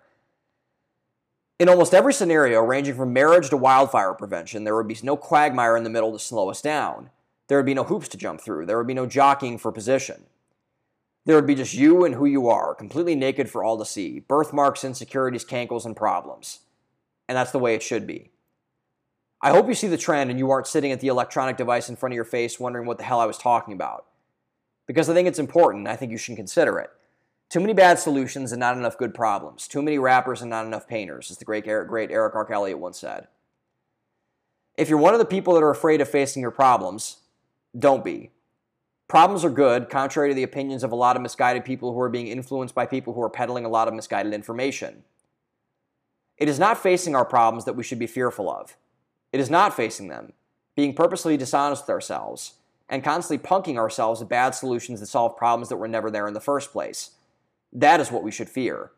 In 1.60 1.70
almost 1.70 1.94
every 1.94 2.14
scenario, 2.14 2.62
ranging 2.62 2.94
from 2.94 3.14
marriage 3.14 3.50
to 3.50 3.58
wildfire 3.58 4.14
prevention, 4.14 4.64
there 4.64 4.76
would 4.76 4.88
be 4.88 4.98
no 5.02 5.18
quagmire 5.18 5.76
in 5.76 5.84
the 5.84 5.90
middle 5.90 6.12
to 6.12 6.20
slow 6.20 6.50
us 6.50 6.62
down. 6.62 7.10
There 7.48 7.58
would 7.58 7.66
be 7.66 7.74
no 7.74 7.84
hoops 7.84 8.08
to 8.10 8.18
jump 8.18 8.42
through. 8.42 8.68
There 8.68 8.78
would 8.78 8.88
be 8.88 8.94
no 8.94 9.08
jockeying 9.08 9.58
for 9.58 9.72
position. 9.72 10.26
There 11.26 11.36
would 11.36 11.48
be 11.48 11.56
just 11.56 11.74
you 11.74 12.06
and 12.06 12.16
who 12.16 12.26
you 12.26 12.48
are, 12.48 12.76
completely 12.76 13.16
naked 13.16 13.50
for 13.50 13.64
all 13.64 13.78
to 13.80 13.86
see. 13.86 14.20
Birthmarks, 14.20 14.84
insecurities, 14.84 15.44
cankles, 15.44 15.86
and 15.86 15.96
problems. 15.96 16.60
And 17.28 17.36
that's 17.36 17.52
the 17.52 17.60
way 17.60 17.74
it 17.74 17.84
should 17.84 18.06
be. 18.06 18.32
I 19.42 19.50
hope 19.50 19.68
you 19.68 19.74
see 19.74 19.88
the 19.88 19.98
trend 19.98 20.30
and 20.30 20.40
you 20.40 20.50
aren't 20.52 20.68
sitting 20.68 20.92
at 20.92 21.00
the 21.00 21.10
electronic 21.10 21.58
device 21.58 21.90
in 21.90 21.96
front 21.96 22.14
of 22.14 22.16
your 22.16 22.24
face 22.24 22.60
wondering 22.60 22.88
what 22.88 22.98
the 22.98 23.04
hell 23.04 23.20
I 23.20 23.26
was 23.26 23.38
talking 23.38 23.74
about. 23.74 24.06
Because 24.86 25.10
I 25.10 25.14
think 25.14 25.28
it's 25.28 25.40
important. 25.40 25.88
I 25.88 25.96
think 25.96 26.12
you 26.12 26.18
should 26.18 26.36
consider 26.36 26.80
it. 26.80 26.90
Too 27.50 27.62
many 27.62 27.74
bad 27.74 27.98
solutions 27.98 28.52
and 28.52 28.60
not 28.60 28.76
enough 28.76 28.98
good 28.98 29.14
problems. 29.14 29.68
Too 29.68 29.82
many 29.82 29.98
rappers 29.98 30.42
and 30.42 30.50
not 30.50 30.66
enough 30.66 30.88
painters, 30.88 31.32
as 31.32 31.38
the 31.38 31.46
great 31.46 31.66
Eric, 31.66 31.88
great 31.88 32.12
Eric 32.12 32.36
R. 32.36 32.52
Elliott 32.52 32.80
once 32.80 33.00
said. 33.00 33.28
If 34.76 34.90
you're 34.90 35.00
one 35.00 35.14
of 35.14 35.20
the 35.20 35.26
people 35.26 35.54
that 35.54 35.64
are 35.64 35.72
afraid 35.72 36.02
of 36.02 36.10
facing 36.10 36.42
your 36.42 36.52
problems, 36.52 37.18
don't 37.78 38.04
be. 38.04 38.32
Problems 39.08 39.46
are 39.46 39.50
good, 39.50 39.90
contrary 39.90 40.30
to 40.30 40.36
the 40.36 40.44
opinions 40.44 40.84
of 40.84 40.92
a 40.92 40.96
lot 40.96 41.16
of 41.16 41.22
misguided 41.22 41.64
people 41.64 41.94
who 41.94 42.02
are 42.02 42.10
being 42.10 42.28
influenced 42.28 42.76
by 42.76 42.86
people 42.86 43.14
who 43.14 43.22
are 43.22 43.30
peddling 43.30 43.64
a 43.64 43.70
lot 43.70 43.88
of 43.88 43.94
misguided 43.94 44.34
information. 44.34 45.04
It 46.38 46.50
is 46.50 46.60
not 46.60 46.78
facing 46.78 47.16
our 47.16 47.26
problems 47.26 47.64
that 47.64 47.78
we 47.78 47.84
should 47.84 47.98
be 47.98 48.08
fearful 48.08 48.50
of. 48.50 48.76
It 49.32 49.40
is 49.40 49.50
not 49.50 49.76
facing 49.76 50.10
them, 50.10 50.34
being 50.76 50.94
purposely 50.94 51.38
dishonest 51.38 51.84
with 51.84 51.90
ourselves, 51.90 52.56
and 52.90 53.04
constantly 53.04 53.48
punking 53.48 53.78
ourselves 53.78 54.20
with 54.20 54.30
bad 54.30 54.54
solutions 54.54 55.00
that 55.00 55.08
solve 55.08 55.38
problems 55.38 55.70
that 55.70 55.78
were 55.78 55.88
never 55.88 56.12
there 56.12 56.28
in 56.28 56.34
the 56.34 56.42
first 56.42 56.72
place. 56.72 57.12
That 57.74 58.00
is 58.00 58.12
what 58.12 58.24
we 58.24 58.32
should 58.32 58.50
fear. 58.50 58.92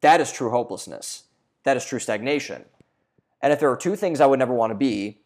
That 0.00 0.20
is 0.20 0.32
true 0.32 0.50
hopelessness. 0.50 1.24
That 1.64 1.76
is 1.76 1.84
true 1.84 1.98
stagnation. 1.98 2.64
And 3.42 3.52
if 3.52 3.60
there 3.60 3.70
are 3.70 3.76
two 3.76 3.96
things 3.96 4.20
I 4.20 4.26
would 4.26 4.38
never 4.38 4.54
want 4.54 4.70
to 4.70 4.76
be, 4.76 5.20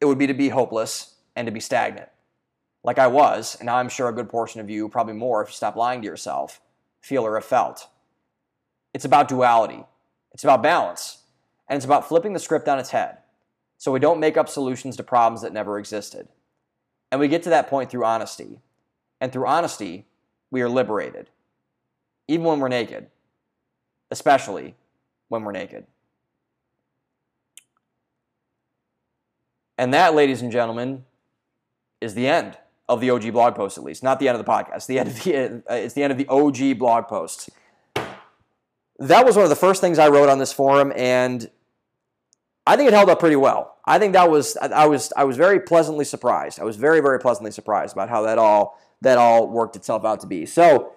it 0.00 0.06
would 0.06 0.18
be 0.18 0.26
to 0.26 0.34
be 0.34 0.48
hopeless 0.48 1.14
and 1.36 1.46
to 1.46 1.52
be 1.52 1.60
stagnant. 1.60 2.08
Like 2.82 2.98
I 2.98 3.06
was, 3.06 3.56
and 3.60 3.68
I'm 3.68 3.88
sure 3.88 4.08
a 4.08 4.14
good 4.14 4.28
portion 4.28 4.60
of 4.60 4.70
you, 4.70 4.88
probably 4.88 5.14
more 5.14 5.42
if 5.42 5.48
you 5.48 5.54
stop 5.54 5.76
lying 5.76 6.00
to 6.00 6.06
yourself, 6.06 6.60
feel 7.00 7.26
or 7.26 7.34
have 7.34 7.44
felt. 7.44 7.88
It's 8.94 9.04
about 9.04 9.28
duality, 9.28 9.84
it's 10.32 10.44
about 10.44 10.62
balance, 10.62 11.18
and 11.68 11.76
it's 11.76 11.84
about 11.84 12.08
flipping 12.08 12.32
the 12.32 12.40
script 12.40 12.68
on 12.68 12.78
its 12.78 12.90
head 12.90 13.18
so 13.76 13.92
we 13.92 14.00
don't 14.00 14.20
make 14.20 14.36
up 14.36 14.48
solutions 14.48 14.96
to 14.96 15.02
problems 15.02 15.42
that 15.42 15.52
never 15.52 15.78
existed. 15.78 16.28
And 17.10 17.20
we 17.20 17.28
get 17.28 17.42
to 17.44 17.50
that 17.50 17.68
point 17.68 17.90
through 17.90 18.04
honesty. 18.04 18.60
And 19.20 19.32
through 19.32 19.46
honesty, 19.46 20.06
we 20.50 20.60
are 20.62 20.68
liberated 20.68 21.30
even 22.30 22.46
when 22.46 22.60
we're 22.60 22.68
naked, 22.68 23.08
especially 24.12 24.76
when 25.28 25.42
we're 25.42 25.50
naked. 25.50 25.84
And 29.76 29.92
that, 29.94 30.14
ladies 30.14 30.40
and 30.40 30.52
gentlemen, 30.52 31.04
is 32.00 32.14
the 32.14 32.28
end 32.28 32.56
of 32.88 33.00
the 33.00 33.10
OG 33.10 33.32
blog 33.32 33.56
post, 33.56 33.78
at 33.78 33.84
least. 33.84 34.04
Not 34.04 34.20
the 34.20 34.28
end 34.28 34.38
of 34.38 34.44
the 34.44 34.50
podcast. 34.50 34.86
The 34.86 35.00
end 35.00 35.08
of 35.08 35.24
the, 35.24 35.62
uh, 35.68 35.74
it's 35.74 35.94
the 35.94 36.04
end 36.04 36.12
of 36.12 36.18
the 36.18 36.28
OG 36.28 36.78
blog 36.78 37.08
post. 37.08 37.50
That 39.00 39.26
was 39.26 39.34
one 39.34 39.42
of 39.42 39.50
the 39.50 39.56
first 39.56 39.80
things 39.80 39.98
I 39.98 40.08
wrote 40.08 40.28
on 40.28 40.38
this 40.38 40.52
forum, 40.52 40.92
and 40.94 41.50
I 42.64 42.76
think 42.76 42.86
it 42.86 42.94
held 42.94 43.10
up 43.10 43.18
pretty 43.18 43.36
well. 43.36 43.78
I 43.84 43.98
think 43.98 44.12
that 44.12 44.30
was 44.30 44.56
I 44.58 44.86
was 44.86 45.12
I 45.16 45.24
was 45.24 45.36
very 45.36 45.58
pleasantly 45.58 46.04
surprised. 46.04 46.60
I 46.60 46.64
was 46.64 46.76
very 46.76 47.00
very 47.00 47.18
pleasantly 47.18 47.50
surprised 47.50 47.94
about 47.94 48.08
how 48.08 48.22
that 48.22 48.38
all 48.38 48.78
that 49.00 49.18
all 49.18 49.48
worked 49.48 49.74
itself 49.74 50.04
out 50.04 50.20
to 50.20 50.26
be. 50.26 50.46
So 50.46 50.92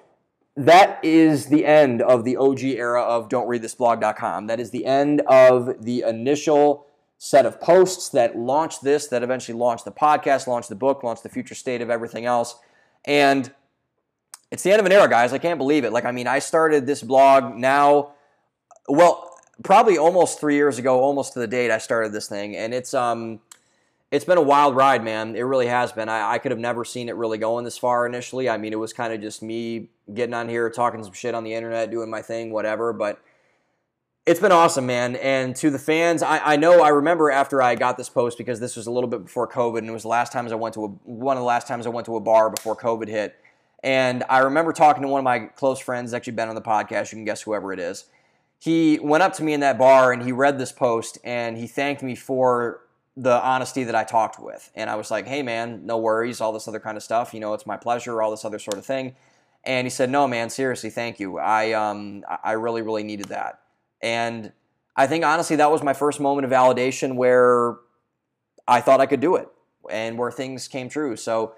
that 0.56 1.04
is 1.04 1.48
the 1.48 1.66
end 1.66 2.02
of 2.02 2.24
the 2.24 2.38
OG 2.38 2.64
era 2.64 3.02
of 3.02 3.28
don'treadthisblog.com. 3.28 4.48
That 4.48 4.60
is 4.60 4.70
the 4.70 4.86
end 4.86 5.22
of 5.22 5.84
the 5.84 6.04
initial 6.08 6.86
set 7.18 7.46
of 7.46 7.60
posts 7.60 8.10
that 8.10 8.38
launched 8.38 8.84
this, 8.84 9.08
that 9.08 9.24
eventually 9.24 9.58
launched 9.58 9.86
the 9.86 9.92
podcast, 9.92 10.46
launched 10.46 10.70
the 10.70 10.76
book, 10.76 11.04
launched 11.04 11.24
the 11.24 11.30
future 11.30 11.56
state 11.56 11.82
of 11.82 11.90
everything 11.90 12.26
else. 12.26 12.56
And 13.06 13.52
it's 14.52 14.62
the 14.62 14.72
end 14.72 14.80
of 14.80 14.86
an 14.86 14.92
era, 14.92 15.10
guys. 15.10 15.34
I 15.34 15.40
can't 15.40 15.58
believe 15.58 15.86
it. 15.86 15.92
Like, 15.92 16.06
I 16.06 16.12
mean, 16.12 16.28
I 16.28 16.40
started 16.40 16.86
this 16.86 17.02
blog 17.02 17.56
now, 17.56 18.12
well, 18.88 19.36
probably 19.64 19.98
almost 19.98 20.40
three 20.40 20.56
years 20.56 20.78
ago, 20.78 21.00
almost 21.00 21.34
to 21.34 21.40
the 21.40 21.48
date 21.48 21.72
I 21.72 21.80
started 21.80 22.12
this 22.12 22.28
thing. 22.28 22.56
And 22.56 22.74
it's, 22.74 22.94
um, 22.94 23.40
it's 24.14 24.26
been 24.26 24.38
a 24.38 24.44
wild 24.44 24.76
ride, 24.76 25.04
man. 25.04 25.36
It 25.36 25.42
really 25.42 25.66
has 25.66 25.92
been. 25.92 26.08
I, 26.08 26.34
I, 26.34 26.38
could 26.38 26.52
have 26.52 26.60
never 26.60 26.86
seen 26.86 27.10
it 27.10 27.16
really 27.16 27.40
going 27.40 27.66
this 27.66 27.80
far 27.80 28.06
initially. 28.06 28.48
I 28.48 28.58
mean, 28.58 28.72
it 28.72 28.78
was 28.78 28.94
kind 28.94 29.12
of 29.12 29.20
just 29.20 29.42
me 29.42 29.90
getting 30.14 30.36
on 30.36 30.48
here, 30.48 30.70
talking 30.70 31.04
some 31.04 31.14
shit 31.14 31.34
on 31.34 31.44
the 31.44 31.56
internet, 31.56 31.90
doing 31.90 32.12
my 32.12 32.22
thing, 32.22 32.52
whatever. 32.52 32.94
But 32.94 33.20
it's 34.28 34.40
been 34.40 34.52
awesome, 34.52 34.86
man. 34.86 35.16
And 35.16 35.56
to 35.56 35.72
the 35.72 35.80
fans, 35.80 36.22
I, 36.22 36.38
I 36.38 36.56
know 36.58 36.84
I 36.84 36.90
remember 36.90 37.32
after 37.32 37.60
I 37.60 37.74
got 37.74 37.98
this 37.98 38.08
post 38.08 38.38
because 38.38 38.60
this 38.60 38.76
was 38.76 38.86
a 38.86 38.92
little 38.92 39.10
bit 39.10 39.24
before 39.24 39.48
COVID, 39.48 39.80
and 39.80 39.90
it 39.90 39.94
was 39.94 40.04
the 40.04 40.10
last 40.10 40.32
times 40.32 40.52
I 40.52 40.56
went 40.56 40.76
to 40.76 40.86
a, 40.86 40.88
one 41.10 41.36
of 41.36 41.42
the 41.42 41.48
last 41.48 41.68
times 41.68 41.88
I 41.88 41.90
went 41.90 42.06
to 42.06 42.16
a 42.16 42.22
bar 42.22 42.52
before 42.52 42.76
COVID 42.76 43.08
hit. 43.08 43.36
And 43.82 44.24
I 44.30 44.40
remember 44.40 44.74
talking 44.74 45.02
to 45.02 45.08
one 45.08 45.22
of 45.22 45.26
my 45.26 45.40
close 45.40 45.80
friends, 45.80 46.14
actually 46.14 46.34
been 46.34 46.50
on 46.50 46.56
the 46.56 46.62
podcast. 46.62 47.12
You 47.12 47.18
can 47.18 47.26
guess 47.26 47.42
whoever 47.42 47.74
it 47.74 47.80
is. 47.80 48.06
He 48.60 49.00
went 49.00 49.24
up 49.24 49.34
to 49.34 49.44
me 49.44 49.54
in 49.54 49.62
that 49.62 49.80
bar 49.80 50.14
and 50.14 50.22
he 50.22 50.32
read 50.32 50.60
this 50.60 50.72
post 50.72 51.18
and 51.24 51.58
he 51.58 51.66
thanked 51.66 52.04
me 52.04 52.14
for 52.14 52.83
the 53.16 53.42
honesty 53.44 53.84
that 53.84 53.96
I 53.96 54.04
talked 54.04 54.40
with. 54.40 54.72
And 54.76 54.90
I 54.90 54.96
was 54.96 55.12
like, 55.12 55.28
hey, 55.28 55.44
man, 55.44 55.86
no 55.86 55.98
worries, 55.98 56.42
all 56.42 56.52
this 56.52 56.68
other 56.68 56.80
kind 56.80 56.98
of 56.98 57.04
stuff. 57.04 57.34
You 57.34 57.40
know, 57.40 57.54
it's 57.54 57.66
my 57.66 57.78
pleasure, 57.78 58.22
all 58.22 58.32
this 58.32 58.46
other 58.46 58.60
sort 58.60 58.78
of 58.78 58.86
thing. 58.86 59.16
And 59.64 59.86
he 59.86 59.90
said, 59.90 60.10
no, 60.10 60.28
man, 60.28 60.50
seriously, 60.50 60.90
thank 60.90 61.20
you. 61.20 61.38
I, 61.38 61.72
um, 61.74 62.24
I 62.44 62.54
really, 62.54 62.82
really 62.82 63.04
needed 63.04 63.28
that. 63.28 63.60
And 64.02 64.52
I 64.96 65.08
think, 65.08 65.24
honestly, 65.24 65.56
that 65.58 65.72
was 65.72 65.84
my 65.84 65.94
first 65.94 66.20
moment 66.20 66.46
of 66.46 66.52
validation 66.52 67.16
where 67.16 67.76
I 68.68 68.82
thought 68.82 69.00
I 69.00 69.06
could 69.06 69.22
do 69.22 69.36
it 69.36 69.48
and 69.90 70.18
where 70.18 70.32
things 70.32 70.68
came 70.68 70.90
true. 70.90 71.16
So, 71.16 71.56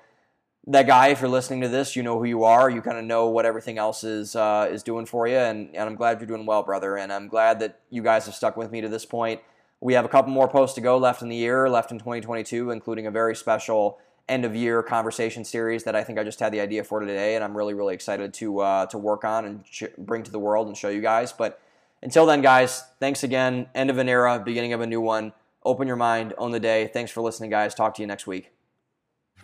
that 0.67 0.87
guy, 0.87 1.09
if 1.09 1.21
you're 1.21 1.29
listening 1.29 1.61
to 1.61 1.67
this, 1.67 1.95
you 1.95 2.01
know 2.01 2.17
who 2.17 2.25
you 2.25 2.43
are. 2.43 2.69
You 2.69 2.81
kind 2.81 2.97
of 2.97 3.05
know 3.05 3.29
what 3.29 3.45
everything 3.45 3.77
else 3.77 4.03
is 4.03 4.35
uh, 4.35 4.67
is 4.71 4.81
doing 4.81 5.05
for 5.05 5.27
you, 5.27 5.37
and, 5.37 5.69
and 5.75 5.83
I'm 5.87 5.95
glad 5.95 6.19
you're 6.19 6.27
doing 6.27 6.45
well, 6.45 6.63
brother. 6.63 6.97
And 6.97 7.13
I'm 7.13 7.27
glad 7.27 7.59
that 7.59 7.81
you 7.91 8.01
guys 8.01 8.25
have 8.25 8.33
stuck 8.33 8.57
with 8.57 8.71
me 8.71 8.81
to 8.81 8.89
this 8.89 9.05
point. 9.05 9.41
We 9.85 9.93
have 9.93 10.03
a 10.03 10.09
couple 10.09 10.31
more 10.31 10.47
posts 10.47 10.73
to 10.75 10.81
go 10.81 10.97
left 10.97 11.21
in 11.21 11.29
the 11.29 11.35
year, 11.35 11.69
left 11.69 11.91
in 11.91 11.99
2022, 11.99 12.71
including 12.71 13.05
a 13.05 13.11
very 13.11 13.35
special 13.35 13.99
end 14.27 14.43
of 14.43 14.55
year 14.55 14.81
conversation 14.81 15.45
series 15.45 15.83
that 15.83 15.95
I 15.95 16.03
think 16.03 16.17
I 16.17 16.23
just 16.23 16.39
had 16.39 16.51
the 16.51 16.59
idea 16.59 16.83
for 16.83 17.01
today, 17.01 17.35
and 17.35 17.43
I'm 17.43 17.55
really 17.55 17.75
really 17.75 17.93
excited 17.93 18.33
to 18.33 18.61
uh, 18.61 18.85
to 18.87 18.97
work 18.97 19.23
on 19.23 19.45
and 19.45 19.63
sh- 19.69 19.93
bring 19.95 20.23
to 20.23 20.31
the 20.31 20.39
world 20.39 20.65
and 20.65 20.75
show 20.75 20.89
you 20.89 21.01
guys. 21.01 21.31
But 21.33 21.61
until 22.01 22.25
then, 22.25 22.41
guys, 22.41 22.83
thanks 22.99 23.23
again. 23.23 23.67
End 23.75 23.91
of 23.91 23.99
an 23.99 24.09
era, 24.09 24.41
beginning 24.43 24.73
of 24.73 24.81
a 24.81 24.87
new 24.87 25.01
one. 25.01 25.33
Open 25.63 25.85
your 25.85 25.97
mind, 25.97 26.33
own 26.39 26.49
the 26.49 26.59
day. 26.59 26.89
Thanks 26.91 27.11
for 27.11 27.21
listening, 27.21 27.51
guys. 27.51 27.75
Talk 27.75 27.93
to 27.97 28.01
you 28.01 28.07
next 28.07 28.25
week. 28.25 28.53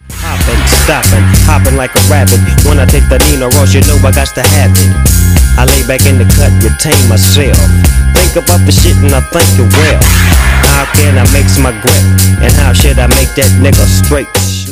Hopping, 0.10 0.66
stopping, 0.66 1.22
hopping 1.46 1.78
like 1.78 1.94
a 1.94 2.02
rabbit. 2.10 2.42
When 2.66 2.80
I 2.80 2.88
take 2.88 3.08
the 3.10 3.20
Nina 3.30 3.46
Ross, 3.50 3.76
you 3.76 3.82
know 3.82 3.98
I 4.02 4.12
got 4.12 4.34
to 4.34 4.42
have 4.42 4.72
it. 4.74 5.22
I 5.62 5.66
lay 5.66 5.86
back 5.86 6.02
in 6.08 6.18
the 6.18 6.26
cut, 6.26 6.50
retain 6.66 6.98
myself. 7.08 7.62
Think 8.18 8.44
about 8.44 8.66
the 8.66 8.72
shit 8.72 8.98
and 8.98 9.14
I 9.14 9.22
think 9.30 9.46
it 9.60 9.70
well. 9.78 10.31
How 10.72 10.86
can 10.94 11.18
I 11.18 11.24
mix 11.34 11.58
my 11.60 11.72
grip? 11.82 12.06
And 12.42 12.54
how 12.54 12.74
should 12.74 12.98
I 12.98 13.08
make 13.08 13.36
that 13.36 13.52
nigga 13.62 13.86
straight? 13.86 14.72